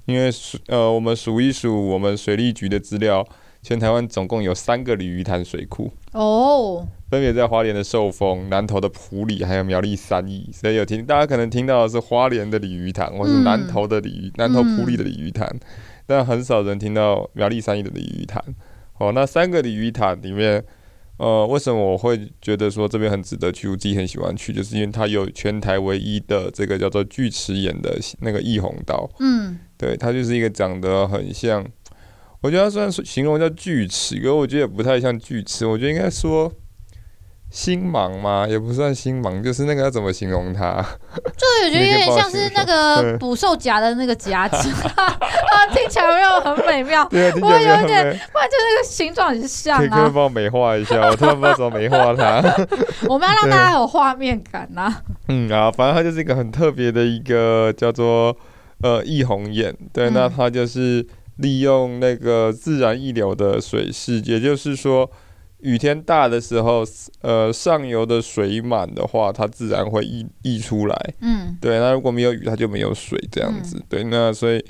[0.07, 0.31] 因为
[0.69, 3.27] 呃，我们数一数我们水利局的资料。
[3.63, 10.49] 全台湾总共有三个鲤鱼潭水库哦，分别在花莲的寿丰、南投的埔里，还有苗栗三义。
[10.51, 15.47] 所以有听大家可能听到的是花莲的鲤鱼潭，或是南投的鲤鱼、南投埔里的鲤鱼潭，
[16.07, 18.43] 但很少人听到苗栗三义的鲤鱼潭。
[18.99, 20.65] 哦，那三个鲤鱼潭里面，
[21.19, 23.69] 呃，为什么我会觉得说这边很值得去？
[23.69, 29.09] 我自己很喜欢去，就是因为它有全台唯一的这个叫做锯齿眼的那个义弘道。
[29.21, 31.63] 嗯，对，它就是一个长得很像。
[32.43, 35.67] 我觉得它虽然说形容叫锯齿，可是我觉得也不太像锯齿。
[35.67, 36.51] 我觉得应该说
[37.51, 40.81] 星芒嘛，也不算星芒，就是那个要怎么形容它？
[41.37, 44.57] 就我觉得有点像是那个捕兽夹的那个夹子，
[44.97, 47.05] 啊， 听起来没有很美妙。
[47.11, 49.79] 对啊，我有点，不然就那个形状很像啊。
[49.81, 51.09] 可以可以帮我美化一下？
[51.11, 52.41] 我突然不知道怎么美化它。
[53.07, 55.03] 我们要让大家有画面感呐、啊。
[55.29, 58.35] 嗯啊，反正它就是一个很特别的一个叫做
[58.83, 61.07] 呃异红眼，对，那它就是。
[61.41, 65.11] 利用那个自然溢流的水势，也就是说，
[65.61, 66.85] 雨天大的时候，
[67.23, 71.15] 呃，上游的水满的话，它自然会溢溢出来。
[71.21, 71.79] 嗯，对。
[71.79, 73.77] 那如果没有雨，它就没有水，这样子。
[73.79, 74.05] 嗯、对。
[74.05, 74.65] 那所以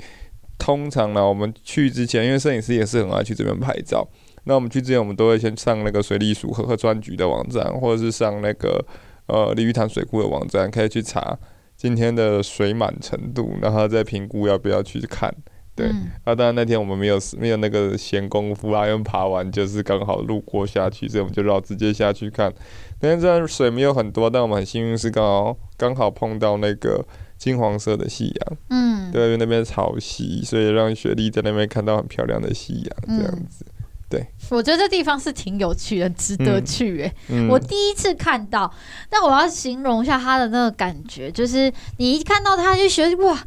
[0.57, 4.07] 通常呢，我们去之前，因为摄影师也是很爱去这边拍照。
[4.45, 8.83] 那我们去之前，我们都会先上那个水利署和河川局的网站，或者是上那个
[9.27, 11.37] 呃鲤鱼潭水库的网站，可以去查
[11.75, 15.33] 今天的水满程度，然后再评估要不要去看。
[15.81, 22.53] 对，嗯、啊，当然那天我们没有没有那个闲工夫啊，因为爬完就是刚好路过下去，所以我们就绕直接下去看。
[23.01, 27.03] 那天虽然水没有很多，但我们很幸运是刚好刚好碰到那个
[27.37, 28.57] 金黄色的夕阳。
[28.69, 33.65] 嗯，对，因为那边潮汐，所以让雪莉在那边看到很漂亮的夕阳，这样子。
[33.67, 37.01] 嗯、对，我觉得这地方是挺有趣的，值得去。
[37.01, 38.71] 哎，嗯、我第一次看到，
[39.09, 43.39] 那我要形容一下它的那个感觉，就是你一看到它就觉得哇。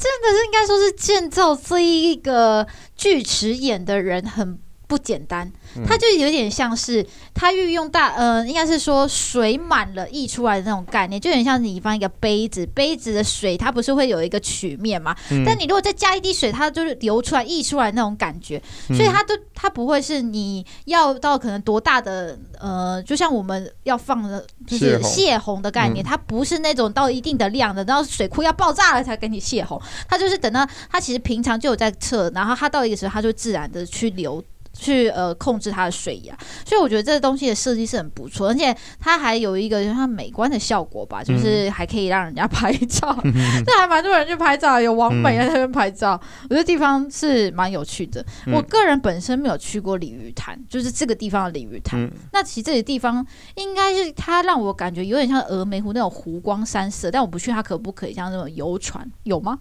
[0.00, 4.58] 真的是应该说是建造这一个锯齿眼的人很
[4.88, 5.52] 不简单。
[5.86, 7.04] 它就有点像是
[7.34, 15.14] 它运用大，呃，应该是说水满了溢出来的那种概念，就有点像你放一个杯子，杯子的水它不是会有一个曲面嘛？
[15.30, 34.42] 嗯、但你如果再加一滴水，它就是流出来溢出来那种感觉，所以它都它不会是你要到可能多大的，呃，就像我们要放的就是泄洪的概念，它不是那种到一定的量的，然后水库要爆炸了才给你泄洪，它就是等到它其实平常就有在测，然后它到一个时候它就自然的去流。
[34.80, 48.24] 去呃控制它的水压，所以我觉得这个东西的设计是很不错，而且它还有一个就是它美观的效果吧，就是还可以让人家拍照， 这、嗯、还蛮多人去拍照，有王美在那边拍照，嗯、我觉得地方是蛮有趣的。
[48.46, 53.24] 嗯、我个人本身没有去过鲤鱼潭，就是这个地方的鲤鱼潭，嗯、那其实这个地方
[53.56, 59.58] 应该是它让我感觉有点像峨眉湖那种湖光山色，但我不去它可不可以像那种游船，有吗？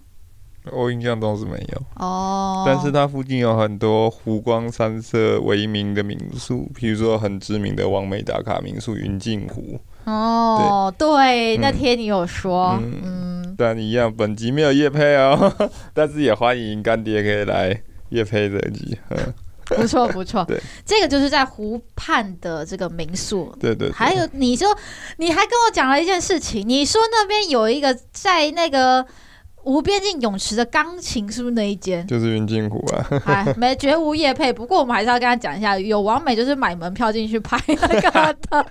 [0.71, 9.79] 我印象中是没有哦，但是它附近有很多湖光山色为名的民宿，比如说很知名的王美打卡民宿云镜湖。
[10.03, 15.51] 哦，对，那天你有说，嗯，嗯但一样，本集没有叶配哦，
[15.93, 18.97] 但是也欢迎干爹可以来叶配这集。
[19.65, 23.91] 不错不错，对，这个就是在湖畔的这个民宿，对，对对。
[23.91, 24.75] 还有你说，
[25.17, 29.05] 你还跟我讲了一件事情，你说那边有一个在那个。
[29.69, 32.05] 无边境泳池的钢琴是不是那一间？
[32.07, 33.05] 就是云镜湖啊！
[33.25, 38.65] 哎，没绝无夜配，不过我们还是要跟他讲一下，有完美就是买门票进去拍那个的。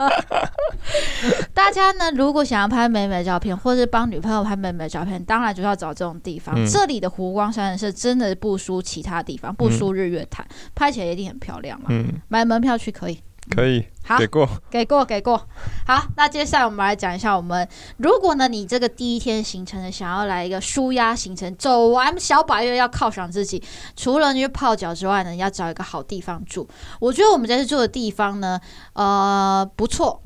[1.54, 6.52] 大家呢，如果想要拍美美照片，或是帮女朋友拍美美照片，当然就要找这种地方。
[6.56, 11.86] 嗯、这里的湖光山色是真的不输其他地方，不输日月潭，嗯、拍起来一定很漂亮嘛。
[11.90, 13.20] 嗯，买门票去可以。
[13.54, 15.48] 可以，好，给过，给过，给过。
[15.86, 23.62] 好，那接下来我们来讲一下，我们如果呢，你这个第一天行程呢，想要来一个舒压行程，走完小百月要犒赏自己，
[23.96, 26.68] 除了你去泡脚之外呢，要找一个好地方住。
[27.00, 28.60] 我觉得我们这次住的地方呢，
[28.92, 30.22] 呃，不错，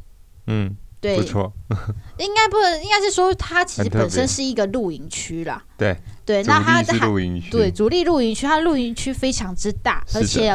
[0.46, 1.52] 嗯，对，不错，
[2.18, 10.52] 应该不能，应该是说它其实本身是一个露营区啦， 对，对，那它的露营区，对，主力露营区，它露营区非常之大，而且。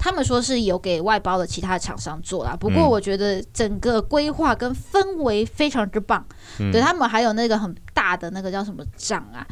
[0.00, 6.24] 他们说是有给外包的其他厂商做啦，不过我觉得整个规划跟氛围非常之棒。
[6.58, 9.46] 嗯、对他们还有那个很大的那个叫什么帐啊，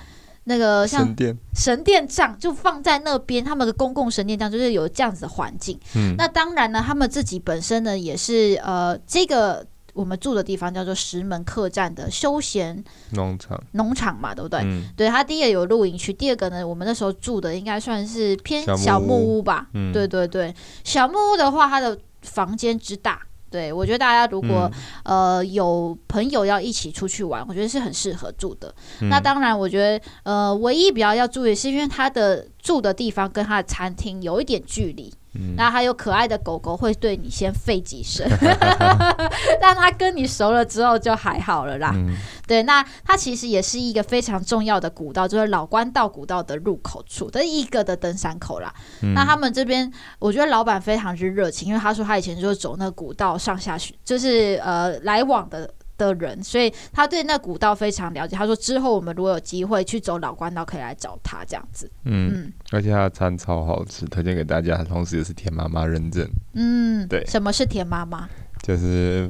[0.44, 5.78] 那个像神殿神殿帐就放在那边，他们的公共神殿帐就是有这样子的环境。
[5.94, 9.66] 嗯，那当然呢，他们自己本身呢也是呃这个。
[9.98, 14.60] 我们住的地方叫做石门客栈的休闲农场，农场嘛，对不对？
[14.62, 19.62] 嗯、对，它第一个有露营区，第二个呢，我们那时候住的应该算是偏小木屋吧。
[19.62, 23.20] 屋嗯、对对对，小木屋的话，它的房间之大，
[23.50, 24.70] 对我觉得大家如果、
[25.02, 28.72] 嗯、呃有朋友要一起出去玩，我觉得是很适合住的。
[29.00, 35.12] 嗯、那当然，我觉得呃唯一比较要注意，是因为它的住的地方跟它的餐厅有一点距离。
[35.56, 38.28] 那还有可爱的狗狗会对你先吠几声，
[39.60, 41.92] 但它跟你熟了之后就还好了啦。
[41.94, 42.16] 嗯、
[42.46, 48.72] 对，那它其实也是一个非常重要的古道，就是老关道古道的入口处的一个的登山口啦。
[49.02, 55.70] 嗯、那他们这边，我觉得老板非常之热情，因为他说他以前就是走那个古道上下去，就是呃来往的。
[55.98, 58.36] 的人，所以他对那古道非常了解。
[58.36, 61.90] 他说之后我们如果有机会去走老关道，可以来找他这样子。
[62.04, 64.78] 嗯，嗯，而且他的餐超好吃，推荐给大家。
[64.84, 66.26] 同时也是田妈妈认证。
[66.54, 67.26] 嗯，对。
[67.26, 68.28] 什么是田妈妈？
[68.62, 69.28] 就是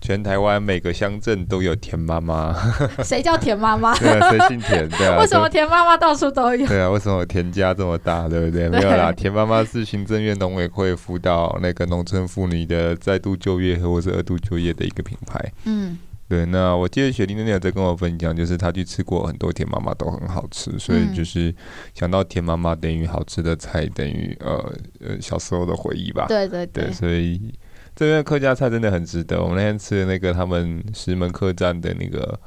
[0.00, 2.52] 全台湾每个乡镇都有田妈妈。
[3.04, 3.96] 谁叫田妈妈？
[3.96, 4.88] 对啊，谁姓田？
[4.88, 5.18] 对啊。
[5.22, 6.66] 为什么田妈妈到处都有？
[6.66, 8.28] 对啊，为什么田家这么大？
[8.28, 8.68] 对不对？
[8.68, 15.52] 对没有啦，田妈妈是行政院农委会辅导那个农村妇女的再度就业或者是二度就业的一个品牌。
[15.64, 15.96] 嗯。
[16.28, 21.54] 对，那我记得雪莉那天有在跟我分享，就是她去吃过很多甜妈妈都很好吃，所以就是
[21.94, 26.26] 想到甜妈妈等于好吃的菜，等于呃呃小时候的回忆吧。
[26.28, 27.40] 对对对，对，所以
[27.96, 29.42] 这边客家菜真的很值得。
[29.42, 32.38] 我们那天吃的那个他们石门客栈的那个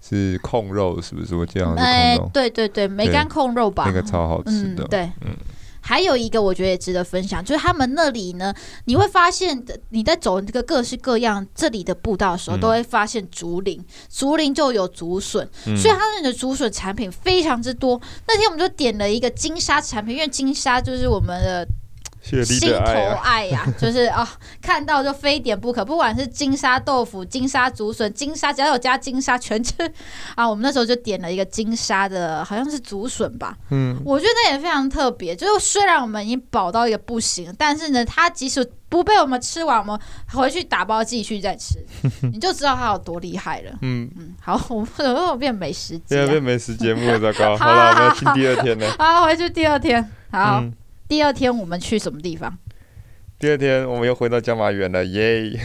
[0.00, 1.36] 是控肉，是不是？
[1.36, 2.24] 我记得好像是控肉。
[2.24, 4.84] 哎，对对对，梅干控肉吧，那个超好吃的。
[4.84, 5.36] 嗯、对，嗯。
[5.90, 18.00] 还有一个我觉得也值得分享，就是他们那里呢，你会发现你在走这个各式各样这里的步道的时候，嗯、都会发现竹林，竹林就有竹笋，嗯、所以他那里的竹笋产品非常之多。
[18.28, 21.66] 那天我们就点了一个金沙产品，因为金沙就是我们的。
[22.22, 22.76] 心头
[23.22, 24.28] 爱呀、啊， 就是啊、哦，
[24.60, 25.84] 看到就非点不可。
[25.84, 29.74] 不管是金沙豆腐、金沙竹笋、金沙，只要有加金沙，全吃
[30.34, 30.48] 啊。
[30.48, 33.56] 我们那时候就点了一个金沙的，好像是竹笋吧。
[33.70, 35.34] 嗯，我觉得也非常特别。
[35.34, 39.98] 就是虽然我们已经饱到一个不行，但是呢，它即使不被我们吃完，我们
[40.28, 41.78] 回去打包继续再吃，
[42.32, 43.70] 你就知道它有多厉害了。
[43.80, 46.18] 嗯嗯，好， 我们怎么变美食节、啊？
[46.18, 47.56] 现在变美食节目了，糟糕。
[47.56, 48.94] 好了，我们要进第二天了。
[48.98, 50.06] 好，回去第二天。
[50.30, 50.60] 好。
[50.60, 50.72] 嗯
[51.10, 52.56] 第二天我们去什么地方？
[53.36, 55.58] 第二天我们又回到江马园了，耶！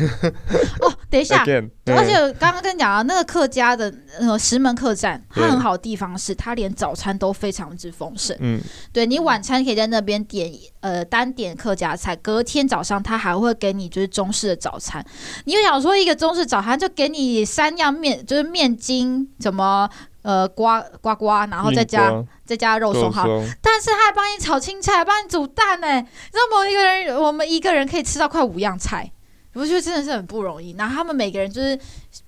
[0.79, 8.35] 哦，等一下，Again, 而且刚刚跟你讲啊，那个客家的呃石门客栈，它很好的地方是，它连早餐都非常之丰盛。
[8.39, 8.59] 嗯，
[8.91, 15.05] 对，你晚餐可以在那边点呃单点客家菜，隔天早上他还会给你就是中式的早餐。
[15.43, 19.87] 你又想说一个中式早餐就给你三样面，就是面筋什么？
[20.25, 22.11] 呃，瓜瓜瓜，然后再加
[22.43, 23.27] 再加肉松哈，
[23.61, 25.97] 但是他还帮你炒青菜，帮你煮蛋呢。
[25.97, 29.11] 你知道某一个人，我们一个人可以吃到快五样菜，
[29.53, 30.75] 我觉得真的是很不容易。
[30.79, 31.79] 然后他们每个人就是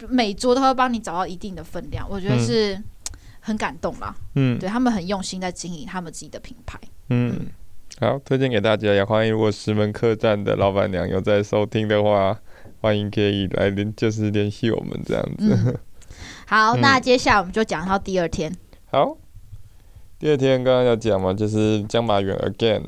[0.08, 2.80] 每桌都会帮你找到一定的分量，我觉得是
[3.40, 4.16] 很感动啦。
[4.36, 6.80] 嗯，对他们很用心在经营他们自己的品牌。
[7.10, 7.48] 嗯，嗯
[8.00, 12.38] 好，推荐给大家，也欢迎如果石门客栈的老板娘有在收听的话，
[12.80, 15.58] 欢迎可以来联，就是联系我们这样子。
[15.66, 15.76] 嗯
[16.50, 18.50] 好，那接下来我们就讲到第二天。
[18.90, 19.18] 好，
[20.18, 22.82] 第二天刚刚要讲嘛，就是江马远 again，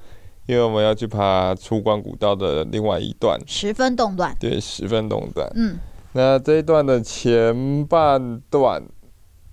[0.44, 4.36] 因为我们要去爬出关古道的另外一段十分动段。
[4.38, 5.50] 对，十分动段。
[5.54, 5.78] 嗯，
[6.12, 8.82] 那这一段的前半段，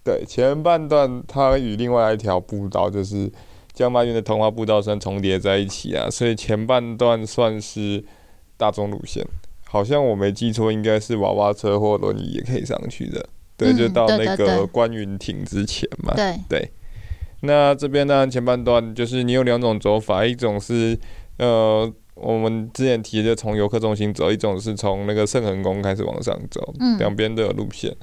[0.03, 3.31] 对，前半段它与另外一条步道就是
[3.71, 8.03] 江马园的童话步道算重叠在一起啊，所以前半段算是
[8.57, 9.25] 大众路线。
[9.65, 13.25] 好像我没记错，应该是娃娃车或轮椅也可以上去的。
[13.57, 16.13] 对，就到那个观云亭之前嘛。
[16.15, 16.71] 对对。
[17.41, 20.97] 那这边呢，前半段就是你有两种走法，一种是
[21.37, 27.93] 呃，我们之前提的从游客中心走，一种是从那个圣恒宫开始往上走，两边都有路线。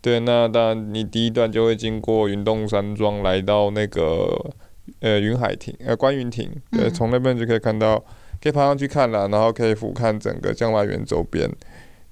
[0.00, 4.52] 对，那当然你第一段就会经过云洞山庄，来到那个
[5.00, 8.04] 呃云海亭呃观云亭，对，从那边就可以看到。
[8.42, 11.46] 可以爬上去看了，然后可以俯瞰整个江马园周边。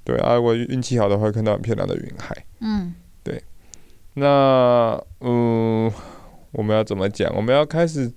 [0.08, 2.34] 对啊，如果运气好的话，会看到很漂亮的云海。
[2.60, 3.42] 嗯，对。
[4.14, 5.92] 那嗯，
[6.50, 7.30] 我们要怎么讲？
[7.36, 8.10] 我们要开始，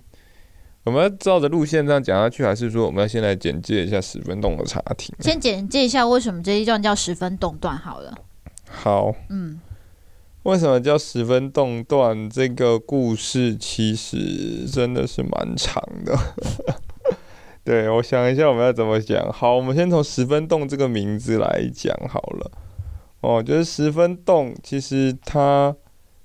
[0.86, 5.14] 我们要照着路线这样讲下去，还是说我们要先来简介一下十分洞的茶亭？
[5.20, 8.18] 先简介一下为什么这一段叫十分洞段好了。
[8.70, 9.14] 好。
[9.28, 9.60] 嗯。
[10.44, 12.30] 为什么叫十分洞段？
[12.30, 16.18] 这个故事其实真的是蛮长的。
[17.64, 19.32] 对，我想一下我们要怎么讲。
[19.32, 22.51] 好，我们先从十分洞这个名字来讲好了。
[23.22, 25.76] 哦，就是十分洞，其实它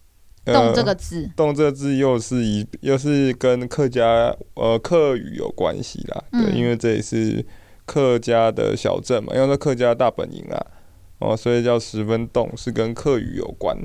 [0.46, 6.24] “洞”这个字，“洞”这个字又是一又是跟客家呃客语有关系啦。
[6.32, 7.44] 对，嗯、因为这里是
[7.84, 10.66] 客家的小镇嘛，因为是客家大本营啊，
[11.18, 13.76] 哦，所以叫十分洞是跟客语有关。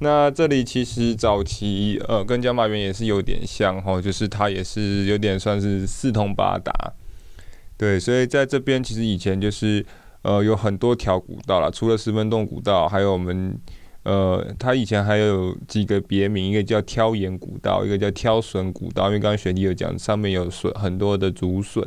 [0.00, 6.72] 那这里其实早期呃跟江马园也是有点像哈，就是它也是有点算是四通八达，
[7.76, 9.84] 对，所以在这边其实以前就是
[10.22, 13.58] 呃有很多条古道啦，除了十分洞古道，还有我们
[14.04, 21.84] 呃它以前还有几个别名，一个叫挑盐古道，一个叫挑笋古道，因为刚刚学弟有讲上面有笋很多的竹笋，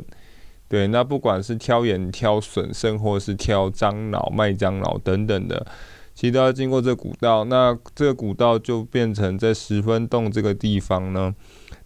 [0.68, 5.66] 对，那不管是挑盐、挑笋，甚或是挑樟脑、卖樟脑等等的。
[6.14, 11.34] 其实都要经过这古道，那这个古道就变成在十分洞这个地方呢，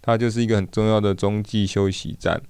[0.03, 2.41] 它就是一个很重要的中继休息站。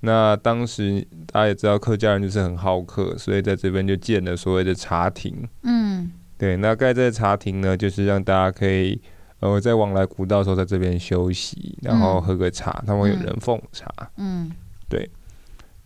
[0.00, 5.46] 那当时大家也知道，客家人就是很好客，所以在这边就建了所谓的茶亭。
[5.62, 8.98] 嗯，对，那盖这个茶亭呢，就是让大家可以
[9.40, 13.92] 呃在往来古道的时候在这边休息，然后喝个茶，他们会有人奉茶。
[14.16, 14.50] 嗯，
[14.88, 15.10] 对。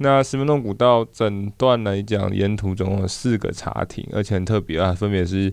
[0.04, 5.52] 那十分洞古道整段来讲，沿途总共有四个茶亭，而且很特别啊，分别是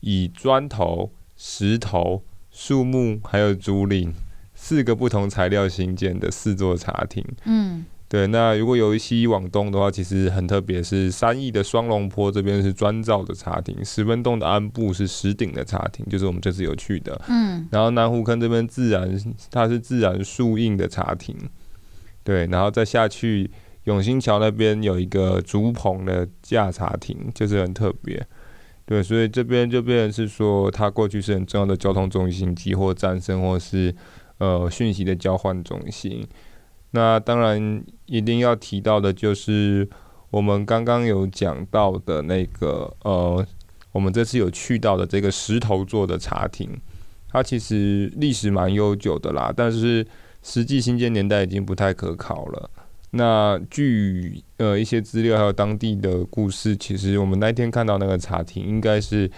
[0.00, 4.10] 以砖头、石头、树木还有竹林
[4.54, 7.22] 四个不同材料新建的四座茶亭。
[7.44, 8.26] 嗯，对。
[8.28, 17.20] 那如果由西往东的话，其实很特别，是三义的双龙坡这边是砖造的茶亭，十分洞的安部是石顶的茶亭，就是我们这次有去的。
[17.28, 21.36] 嗯，然后南湖坑这边自然它是自然树荫的茶亭，
[22.24, 23.50] 对，然后再下去。
[23.84, 28.24] 永兴桥那边有一个竹棚的架茶亭，就是很特别，
[28.86, 33.94] 对，所以这边就变成是说，它过去是很重要的交通中心、集货站，甚或是
[34.38, 36.26] 呃讯息的交换中心。
[36.92, 39.88] 那当然一定要提到的就是
[40.30, 43.44] 我们刚刚有讲到的那个呃，
[43.92, 46.70] 我们这次有去到的这个石头做的茶亭，
[47.28, 50.06] 它其实历史蛮悠久的啦，但是
[50.42, 52.70] 实际兴建年代已经不太可考了。
[53.14, 59.30] 那据呃一些资料还有当地的故事，其实我们那天看到那个茶亭，应该是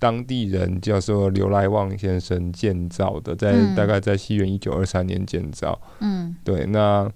[0.00, 5.80] 当地人叫做刘来旺先生建造的，在大概在西元一九二三年建造。
[6.00, 6.66] 嗯，对。
[6.66, 7.08] 那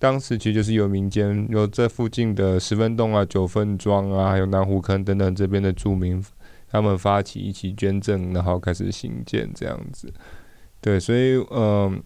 [0.00, 6.20] 当时其实就是有民间有这附近的十分洞啊、九份庄啊，还有南湖坑等等这边的住民，
[6.68, 10.12] 他们发起一起捐赠，然后开始兴建这样子。
[10.80, 11.98] 对，所以嗯、呃，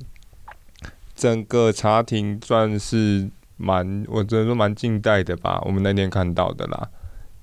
[1.15, 3.31] 整个茶亭算是。
[3.57, 6.89] 蛮，我只能说蛮近代的吧，我们那天看到的啦。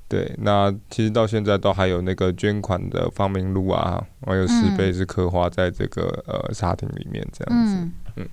[0.08, 7.76] 对，那其实到现在都还有那个捐款的方明路啊，还有石碑是刻画在这个呃茶亭里面这样子。
[7.76, 8.30] 嗯，嗯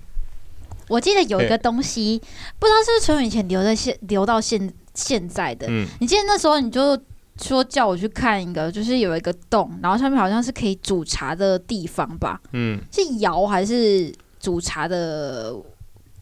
[0.89, 5.69] 我记得有一个东西，欸、不知道是不是从以前留在现留到现现在的。
[5.71, 7.01] 嗯，你记得那时候你就
[7.37, 12.41] 说叫我去看一个，就是有一个洞，然后上面好像是可以煮茶的地方吧？
[12.51, 15.55] 嗯，是窑还是煮茶的？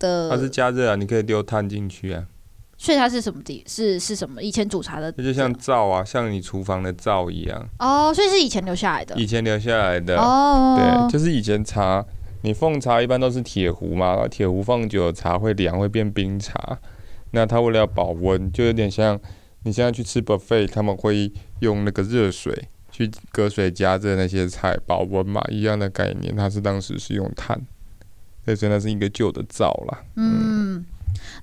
[0.07, 2.25] 的它是加热啊，你可以丢碳进去啊。
[2.79, 3.65] 所以它是什么地？
[3.67, 4.43] 是是什么？
[4.43, 7.67] 以前煮茶的，那就像灶啊，像你厨房的灶一样。
[7.79, 9.15] 哦，所以是以前留下来的。
[9.17, 12.05] 以前留下来的哦，对，就是以前茶，
[12.43, 16.79] 你奉茶一般都是铁壶嘛，铁壶放久了茶会凉，会变冰茶。
[17.31, 19.19] 那它为了要保温，就有点像
[19.65, 27.27] 你现在去吃 buffet，他们会用那个热水去隔水加热那些菜保温嘛，一样的概念，它是当时是用
[28.47, 29.99] 炭，所以那是一个旧的灶啦。
[30.15, 30.77] 嗯。
[30.77, 30.87] 嗯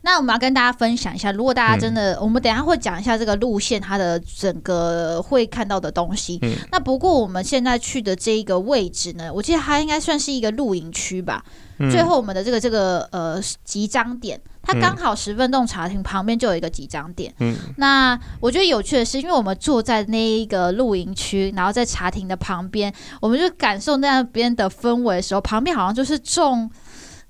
[0.02, 6.38] 那我们要跟大家分享一下，如果大家真的，嗯、我们等一下会讲一下这个路线，它的整个会看到的东西。
[6.42, 11.44] 嗯、那不过我们现在去的这一个位置呢，我记得它应该算是一个露营区吧。
[11.80, 17.34] 嗯、最后我们的这个这个呃集章点，它刚好十分洞茶亭旁边就有一个集章点。
[17.40, 17.56] 嗯。
[17.78, 26.70] 那我觉得有趣的是，因为我们坐在那一个露营区，然后在茶亭的旁边，我们就感受那边的氛围的时候，旁边好像就是种。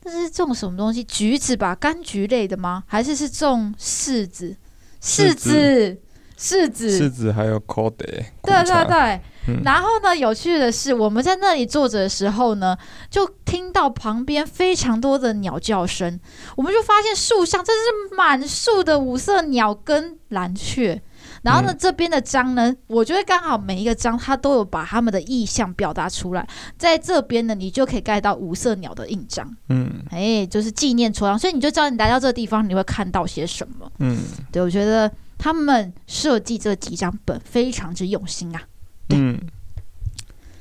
[0.03, 1.03] 这是种什么东西？
[1.03, 2.83] 橘子吧，柑橘类的吗？
[2.87, 4.55] 还是是种柿子？
[5.01, 5.97] 柿子，
[6.37, 8.23] 柿子，柿子，还有 c o d e。
[8.43, 9.21] 对对对。
[9.45, 12.77] 嗯、然后呢，有趣的是，我们在那里坐着的时候呢，
[13.09, 16.17] 就听到旁边非常多的鸟叫声。
[16.55, 21.01] 我们就发现树上真是满树的五色鸟跟蓝雀。
[21.43, 26.47] 然后呢，嗯、这边的章呢，我觉得刚好每一个章它都有把他们的意象表达出来。
[26.77, 34.17] 在这边呢，你就可以盖到五色鸟的印章，嗯，哎，就是纪念戳章，所以你就知道你来到这个地方，你会看到些什么，嗯，
[34.51, 38.61] 对，我觉得他们设计这几张本非常之用心啊，
[39.09, 39.37] 嗯，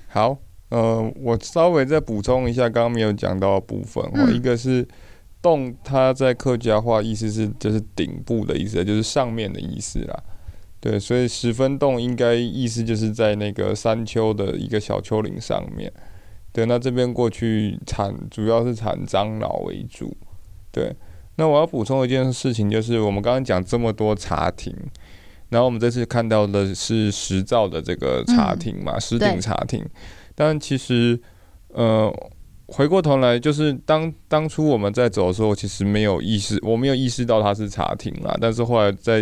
[0.08, 0.36] 好，
[0.70, 4.86] 呃，我稍微再补充一下刚刚没有讲到的部分，嗯、一个是
[5.40, 10.20] 洞，它在客家话意思是就是顶部的意思，就是上面的意思啦。
[10.82, 15.92] 对，所以十分洞应该意思就是在那个山丘的一个小丘陵上面。
[16.52, 20.14] 对，那这边过去产主要是产樟脑为主。
[20.72, 20.92] 对，
[21.36, 24.74] 那我要补充一件事情，就是我们刚刚讲这么多茶亭，
[25.50, 29.82] 然后我们这次看到的是石造的这个茶亭嘛，石顶茶亭。
[30.34, 31.16] 但其实，
[31.68, 32.12] 呃，
[32.66, 38.36] 回过头来，就是当当初我们在走的时候，其实没有意识，我没有意识到它是茶亭啦。
[38.40, 39.20] 但是后来在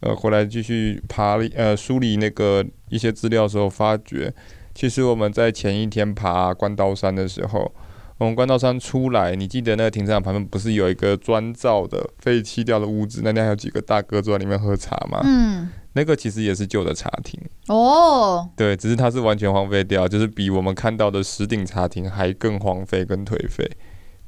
[0.00, 4.32] 呃，回来继续爬呃梳理那个一些资料的时候，发觉
[4.74, 7.74] 其实我们在前一天爬关刀山的时候，
[8.18, 13.22] 我们关刀山出来，你记得那个停车场旁边不是有一个砖造的废弃掉的屋子？
[13.24, 15.20] 那里还有几个大哥坐在里面喝茶吗？
[15.24, 18.48] 嗯，那个其实也是旧的茶亭哦。
[18.56, 23.68] 对，只是它是完全荒废掉，就是比我们看到的石顶茶亭还更荒废、更颓废。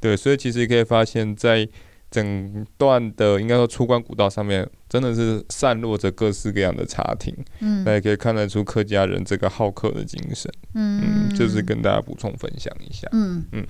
[0.01, 1.69] 对，所以其实可以发现，在
[2.11, 13.65] 整段的应该说出关古道上面，真的是散落着各式各样的茶亭，嗯，那也可以看得出客家人这个好客的精神，嗯，嗯，就是跟大家补充分享一下，嗯嗯。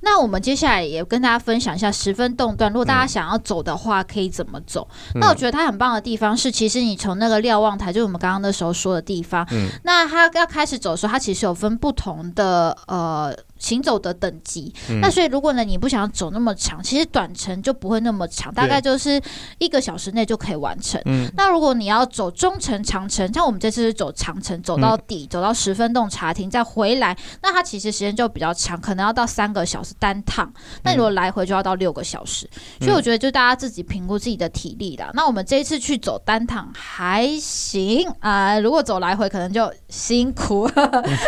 [0.00, 4.88] 那我们接下来也跟大家分享一下十分洞段，如果大家想要走的话，可以怎么走？
[5.14, 13.36] 嗯、那我觉得它很棒的地方是，其实你从那个瞭望台，就是我们刚刚那时候说的地方，嗯，那它要开始走的时候，它其实有分不同的呃。
[13.62, 19.22] 行走的等级，嗯、那所以如果呢，你不想走那么长，其实短程就不会那么长，大概就是
[19.58, 21.00] 一个小时内就可以完成。
[21.04, 30.52] 嗯、那如果你要走中程、长程，像我们这次是走长程，走到底，嗯、走到十分洞茶亭再回来，那它其实时间就比较长，可能要到三个小时单趟。
[30.82, 32.50] 那如果来回就要到六个小时，
[32.80, 35.10] 嗯、所以我觉得就大家自己评估自己的体力啦。
[35.14, 40.68] 那我们这一次去走单趟还行啊、呃，如果走来回可能就辛苦。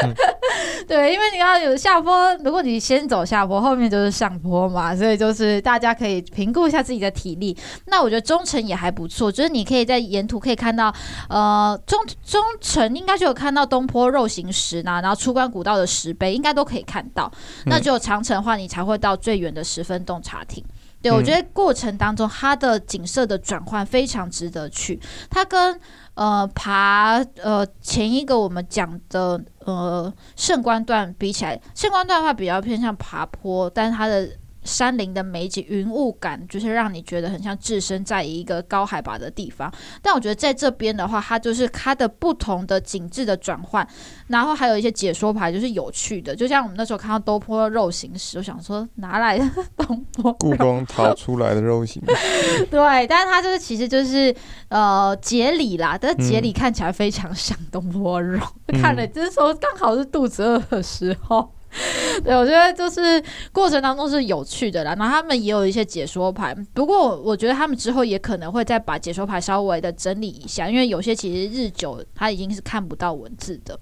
[0.88, 2.23] 对，因为你要有下坡。
[2.44, 7.56] 如果你先走下坡，后面就是上坡嘛，所以就是大家可以评估一下自己的体力。
[7.86, 10.94] 那我觉得中程也还不错，就是你可以在沿途可以看到，
[11.28, 17.30] 呃，中中程应该就有看到东坡肉形石呢，然后出关古道的石碑应该都可以看到。
[17.66, 20.64] 那只有长城的话，你才会到最远的十分洞茶亭。
[21.02, 24.98] 对，我觉得过程当中它的景色的转换非常值得去。
[25.28, 25.78] 它跟
[26.14, 34.28] 呃爬呃前一个我们讲的呃圣关段比起来，圣关段的话比较偏向爬坡，但是它的。
[34.64, 39.72] 山林的美景，云雾感，就是让你觉得很像置身在一个高海拔的地方。
[40.02, 43.86] 但我觉得在这边的话，它就是它的不同的景致的转换，
[44.28, 46.34] 然后还有一些解说牌，就是有趣的。
[46.34, 50.32] 就像我们那时候看到东坡肉形石，我想说哪来的东坡？
[50.40, 52.66] 故宫逃出来的肉形石。
[52.66, 54.34] 对，但是它就是其实就是
[54.68, 61.52] 呃节里啦，但是节里看起来非常像东坡肉， 嗯、看了这时候刚好是肚子饿的时候。
[62.24, 63.22] 对，我觉得就是
[63.52, 64.94] 过程当中是有趣的啦。
[64.98, 73.78] 然后他们也有一些解说牌，不过我觉得他们之后也可能会再把解说牌稍微的整理一下，因为有些其实日久它已经是看不到文字的。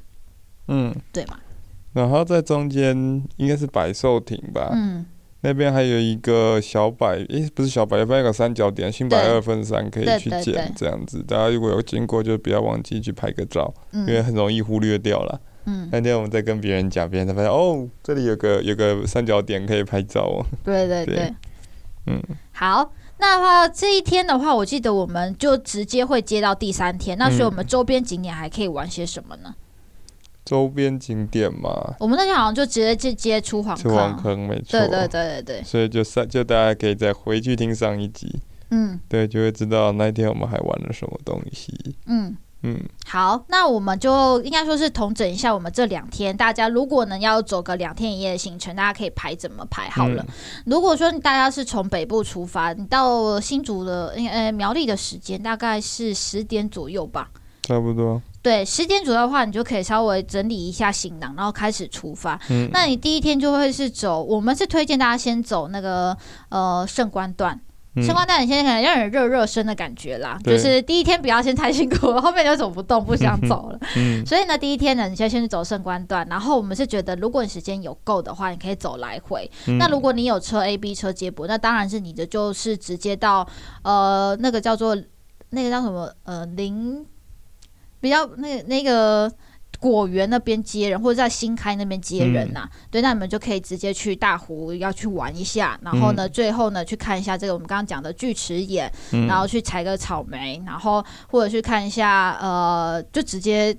[0.68, 1.38] 嗯，对嘛。
[1.92, 2.96] 然后在中间
[3.36, 4.70] 应该是百寿亭吧？
[4.72, 5.04] 嗯，
[5.42, 8.90] 那边还有一个小百，诶，不是小百，有没有一个三角点？
[8.90, 11.22] 新百二分三可以去捡，这样子。
[11.22, 15.38] 大家如果有经过，就不要忘记去拍个照，嗯、因为很容易忽略掉了。
[15.64, 20.44] 嗯，那天我们在跟别人讲，别人才发现哦，这里有个有个三角点可以拍照哦。
[20.64, 21.34] 对对 对，对。
[22.06, 22.20] 嗯，
[22.52, 29.54] 好，那的话这一天的话，我记得我们就直接会接到第三天，那所以我们周边景点还可以玩些什么呢？
[30.44, 38.40] 周边景点嘛，我们那天好像就直接就接出黄出黄坑，没错，对对对对对，所以就上就大家可以再回去听上一集，
[38.70, 42.36] 嗯，对，就会知道那一天我们还玩了什么东西，嗯。
[42.64, 50.24] 嗯，好，那我们就应该说是统整一下，我们这两天大家如果能要走个两天一夜的行程，大家可以排怎么排好了。
[50.28, 50.34] 嗯、
[50.66, 57.30] 如果说大家是从北部出发，你到新竹的呃苗栗的时间大概是十点左右吧，
[57.62, 58.22] 差不多。
[58.42, 62.38] 对，十点左右的话，你就可以稍微整理一下行囊，然后开始出发。
[62.48, 66.16] 嗯，那你第一天就会是走，我们是推荐大家先走那个
[66.48, 67.60] 呃圣关段。
[67.96, 73.78] 圣光段，你现在可能让人热热身的感觉啦，嗯、就是第一天不要先太辛苦， 后面就走不动，不想走了。
[73.96, 79.50] 嗯、所以呢，第一天呢，你先先去走圣关段，然后我们是觉得，如果你时间有够的话，你可以走来回。
[79.66, 83.46] 嗯、那如果你有车 A、B 车接驳，那当然是你的就是直接到
[83.82, 84.96] 呃那个叫做
[85.50, 87.04] 那个叫什么呃零
[88.00, 89.30] 比较那个那个。
[89.82, 103.76] 果园那边接人，或者在新开那边接人呐、啊，嗯、对，那你们就可以直接去大湖要去玩一下，然后呢，嗯、最后呢去看一下这个我们刚刚讲的锯齿眼，嗯、然后去采个草莓，然后或者去看一下，呃，就直接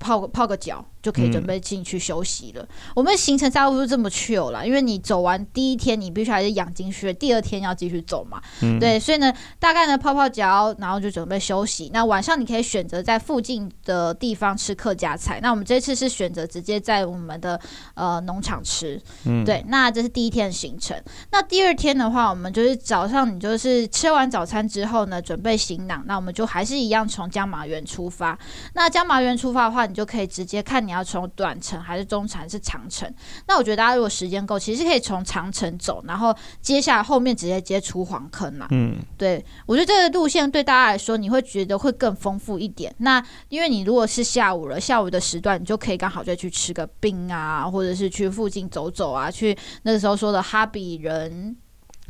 [0.00, 0.84] 泡个泡个脚。
[1.08, 2.62] 就可以准备进去休息了。
[2.62, 8.38] 嗯、我们行程差不多这么 chill 了，因为你走完第一天，你必须还是养精蓄锐，第二天要继续走嘛。
[8.60, 11.90] 嗯、对，所以呢，大概呢泡泡脚，然后就准备休息。
[11.94, 15.40] 那晚上你可以选择在附近的地方吃客家菜。
[15.40, 17.58] 那我们这次是选择直接在我们的
[17.94, 19.00] 呃农场吃。
[19.24, 20.94] 嗯、对，那这是第一天的行程。
[21.30, 26.04] 那第二天的话，我们就是早上你就是吃完早餐之后呢，准备行囊。
[26.06, 28.38] 那我们就还是一样从江马园出发。
[28.74, 33.12] 那江马园出发的话，你就可以直接看你要从短程还是中程还是长程？
[33.46, 38.66] 那我觉得大家如果时间够，其实可以从长程走，然后接下来后面直接接出黄坑嘛。
[38.70, 42.94] 嗯，对，我觉得这个路线对大家来说，你会觉得会更丰富一点。
[42.98, 51.56] 那因为你如果是下午了，下午的时段，你就可以刚好再去吃个冰啊，或者是去附近走走啊，去那个时候说的哈比人、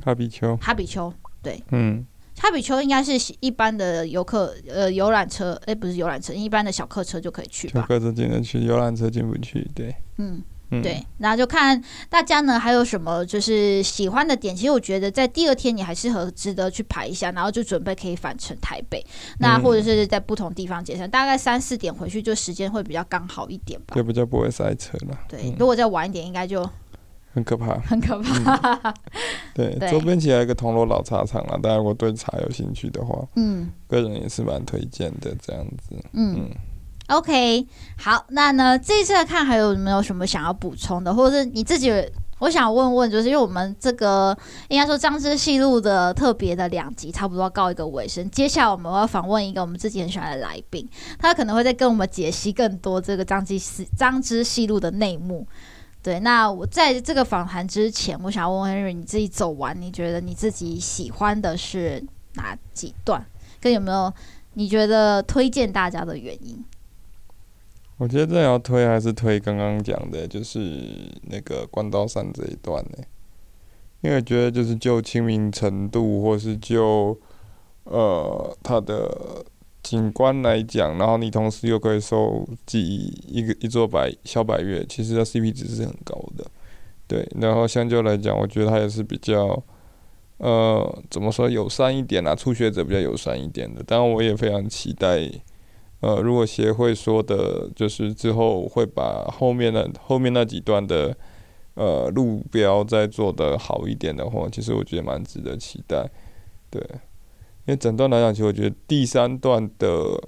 [0.05, 1.12] 哈比丘、哈比丘，
[1.43, 2.07] 对，嗯。
[2.39, 7.80] 哈比丘应该是一般的游客，呃，游览车，哎、欸，不是游览车，一般的小客车就可以去吧。
[7.80, 9.95] 小客车进得去，游览车进不去，对。
[10.18, 14.55] 嗯，嗯对，然后就看大家呢还有什么就是喜欢的点。
[14.55, 19.05] 其实我觉得在第二天你还适合值得去排一下，然后就准备可以返程台北，
[19.41, 23.97] 那或者是在不同地方结算，嗯、大概三四点回去就时间会比较刚好一点吧。
[23.97, 25.18] 就比较不会塞车了。
[25.28, 26.68] 对，嗯、如果再晚一点，应该就。
[27.39, 28.91] 很可怕，很可怕。
[28.91, 28.95] 嗯、
[29.55, 35.95] 对，对周边其实还有一个铜锣老茶厂啊，大家如果对茶有兴趣的话，嗯，个人也是蛮推荐的这样子。
[36.12, 36.51] 嗯，嗯
[37.09, 37.66] ，OK，
[37.97, 41.93] 好，那呢这一次来看还有没有什么想要补充的，或者是你自己，
[42.41, 44.36] 我想问问，就是因为我们这个
[44.68, 55.47] 应该说张之戏路的特别的两集差不多要告一个尾声，接下来我们要访问一个我们自己很喜欢的来宾，他可能会再跟我们解析更多这个张之戏张之戏路的内幕。
[56.09, 62.02] 对，那我在这个访谈之前，我想问问 Henry，你自己走完，你觉得你自己喜欢的是
[62.36, 63.22] 哪几段？
[63.61, 64.11] 跟有没有
[64.54, 66.64] 你觉得推荐大家的原因？
[67.98, 73.04] 我觉得这要推还是推刚刚讲的，就是那个关刀山这一段呢，
[74.00, 77.20] 因为我觉得就是就亲民程度，或是就
[77.84, 79.44] 呃它的。
[79.82, 86.44] 景观来讲，然后你同时又可以收集一个一座百小百月，其实它 CP 值是很高的，
[87.06, 87.26] 对。
[87.40, 89.62] 然后相较来讲，我觉得它也是比较，
[90.38, 93.82] 呃，怎么说友善一点啊，初学者比较友善一点的。
[93.82, 95.30] 当然，我也非常期待，
[96.00, 101.16] 呃，如果协会说的，就是之后会把后面的后面那几段的，
[101.74, 106.10] 呃，路标再做的好一点的话，其实我觉得蛮值得期待，
[106.68, 106.82] 对。
[107.68, 110.18] 因为整段来讲，其实我觉得第三段的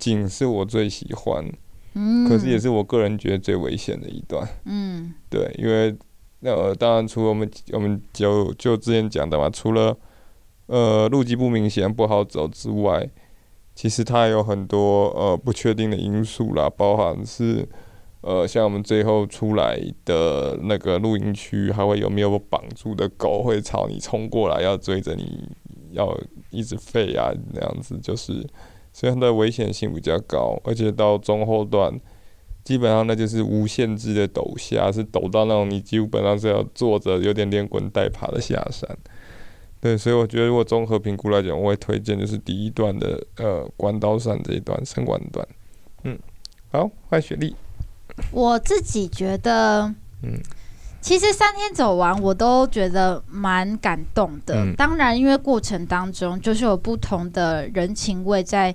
[0.00, 1.48] 景是我最喜欢，
[1.94, 5.96] 嗯，可是也是我个人觉得最危险的一段，嗯，对，因为
[6.40, 9.96] 呃，当然除了我们我们就就之前讲的嘛，除了
[10.66, 13.08] 呃路基不明显不好走之外，
[13.76, 17.64] 其实它还有很多呃不确定的因素啦，包含是
[18.22, 25.48] 呃像我们最后出来的那个露营区，还会有没有绑住的狗会朝你冲过来，要追着你
[25.92, 26.18] 要。
[26.50, 28.46] 一直废啊，那样子就是，
[28.92, 31.98] 所以它的危险性比较高，而且到中后段，
[32.62, 38.86] 基本上那就是无限制的陡下，是陡到那种你基本上是要坐着，有点连滚带爬的下山。
[39.80, 45.48] 对，所以我觉得如果综合评估来讲，我会推荐就是第一段的呃关刀山这一段升关段。
[46.04, 46.18] 嗯，
[46.70, 47.56] 好，换雪莉。
[48.30, 50.38] 我自己觉得，嗯。
[51.02, 54.54] 其实三天走完，我都觉得蛮感动的。
[54.54, 58.72] 嗯、当然，因为过程当中就是有不同的人情味在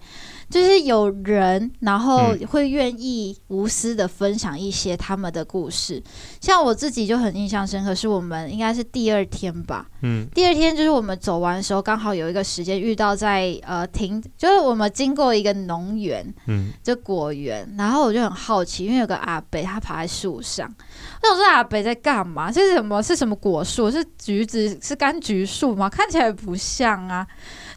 [0.50, 5.98] 就是有人，然后会愿意无私的分享一些他们的故事。
[5.98, 6.04] 嗯、
[6.40, 20.74] 像我自己就很印象深刻，是我们应该是第二天吧，嗯，第二天就是我们走完的时候，刚好有一个时间遇到在呃停，就是我们经过一个农园，嗯，就果园，然后我就很好奇，因为有个阿北他爬在树上，
[21.22, 22.52] 那我说阿北在干嘛？
[22.52, 23.04] 这是什么？
[23.04, 23.92] 是什么果树？
[23.92, 24.70] 是橘子？
[24.82, 25.90] 是柑橘树吗？
[25.90, 27.28] 看起来不像啊。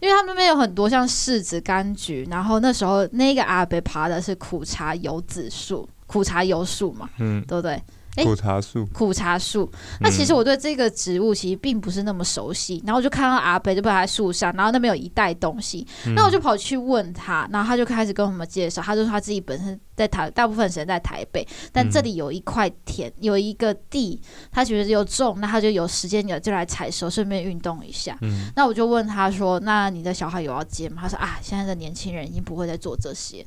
[0.01, 7.83] 因为他们那边有很多像柿子、柑橘，然后那时候那个阿伯爬的是苦茶油子树、苦茶油树嘛，嗯，对不对？
[8.25, 9.71] 苦茶树，苦茶树。
[10.01, 15.87] 那其实我对这个植物其实并不是那么熟悉，然后我就看到阿北就爬在树上，然后那边有一袋东西，
[16.17, 19.79] 那我就跑去问他，然后他就开始跟我们介绍，他就说他自己本身。
[20.01, 24.19] 在台大部分时间在台北，但这里有一块田，有一个地，
[24.51, 28.17] 他觉得有种，那他就有时间有就来采收，顺便运动一下。
[28.23, 33.45] 嗯，那我就问他说：“那你的小孩有要接吗？”他说：“啊，现在的年轻人已经不会再做这些。”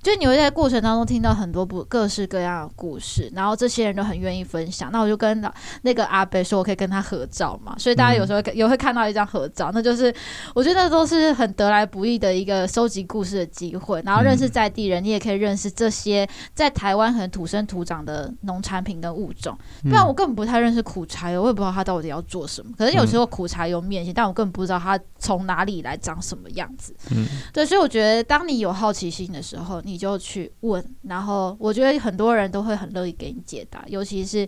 [0.00, 4.92] 就你会在过程当中听到很多不各式各样的故事，然后这些人都很愿意分享。
[4.92, 5.42] 那我就跟
[5.82, 10.14] 那个阿伯说：“我可以跟他合照嘛？”所以大家有时候也会看到一张合照，那就是
[10.54, 15.90] 我觉得都是很得来不易的一个收集故事的机会，然后认识在地人，你也可以认识这。
[15.96, 22.72] 些在台湾很土生土长的农产品跟物种，不然我根本不太认识苦茶油，我也不知道它到底要做什么。
[22.76, 26.94] 可是有时候苦茶油面线，但我根本不知道它从哪里来，长什么样子。
[27.10, 34.46] 嗯，对，所以我觉得当你有好奇心的时候，你就去问，然后我觉得很多人都会很乐意给你解答，尤其是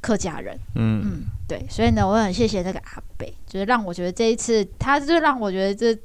[0.00, 0.58] 客家人。
[0.74, 6.00] 嗯嗯，对，所以呢，我很谢谢那个阿北，就是让我觉得这一次，他就让我觉得这。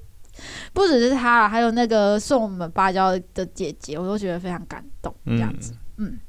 [0.74, 5.14] 不只是他，还有那个送我们芭蕉的姐姐，我都觉得非常感动。
[5.26, 6.20] 这样子，嗯，嗯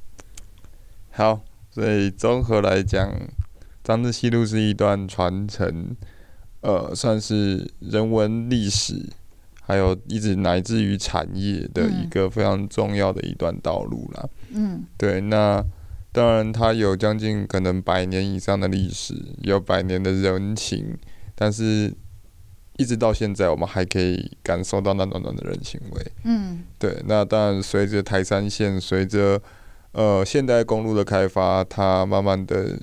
[1.10, 1.40] 好，
[1.70, 3.12] 所以综合来讲，
[3.82, 5.96] 张之西路是一段传承，
[6.60, 9.08] 呃，算是人文历史，
[9.62, 14.28] 还有一直乃至于产业的一个非常重要的一段道路啦。
[14.50, 15.64] 嗯，对，那
[16.12, 20.96] 当然它有将近可能百年以上的历史，有百年的人情，
[21.34, 21.94] 但是。
[22.76, 26.12] 一直到现在，我们还可以感受到那暖暖的人情味。
[26.24, 27.00] 嗯，对。
[27.06, 29.40] 那当然，随着台山线，随着
[29.92, 32.78] 呃现代公路的开发，它慢慢的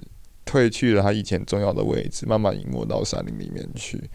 [0.46, 4.10] 褪去了它以前重要的位置，慢慢隐没到山林里面去。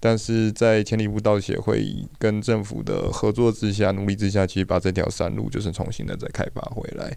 [0.00, 1.84] 但是在千里步道协会
[2.18, 7.16] 跟政府的合作之下，努力之下，其实把这条山路就是重新的再开发回来。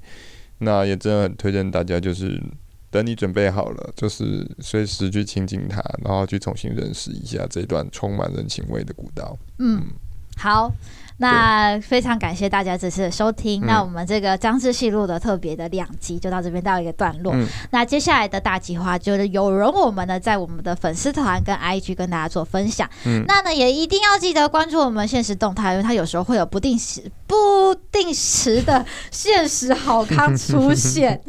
[0.59, 2.41] 那也真的很推荐大家，就是。
[2.91, 9.35] 等你准备好了，就是随时去亲近它，然后去重新认识一下这段充满人情味的古道。
[9.57, 9.87] 嗯，嗯
[10.37, 10.71] 好。
[11.21, 13.61] 那非常感谢大家这次的收听。
[13.61, 17.31] 嗯、那我们这个张之西路的特别的两集就到这边到一个段落。
[17.35, 22.89] 嗯、那接下来的大计划就是有容我们呢在我们的粉丝团跟 IG 跟大家做分享。
[23.05, 31.21] 嗯、那呢也一定要记得关注我们限时动态，因为它有时候会有不定时、不定时的 限时好康出现。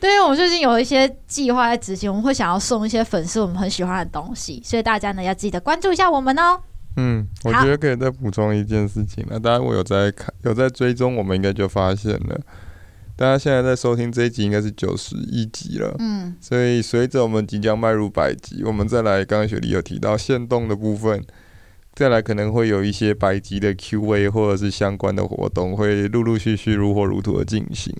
[0.00, 6.60] 对，因为我们最近有一些计划在执行，我们会想要送一些粉丝我们很喜欢的东西，所以大家呢要记得关注一下我们哦。
[6.96, 9.24] 嗯，我觉得可以再补充一件事情。
[9.30, 12.40] 那当然，我有在看，有在追踪，我们应该就发现了。
[13.16, 15.94] 大家现在在收听这一集，应该是九十一集了。
[15.98, 21.22] 嗯，所以随着我们即将迈入百集，我们再来，刚刚雪梨有提到限动的部分，
[21.94, 27.94] 再来可能会有一些百集的 Q&A 或者是相关的活动，会陆陆续续如火如荼的进行。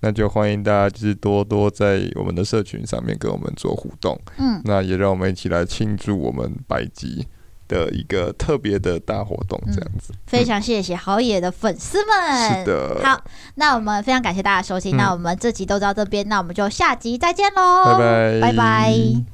[0.00, 4.20] 那就欢迎大家就是多多在我们的社群上面跟我们做互动。
[4.38, 7.26] 嗯，那也让我们一起来庆祝我们百集。
[7.68, 12.50] 的一个特别的大活动，这样子，嗯、非常谢谢好野的粉丝们。
[12.50, 13.22] 是的，好，
[13.54, 19.28] 那我们非常感谢大家收听，嗯、那我们这集都到这边，那我们就下集再见喽，拜拜，拜拜。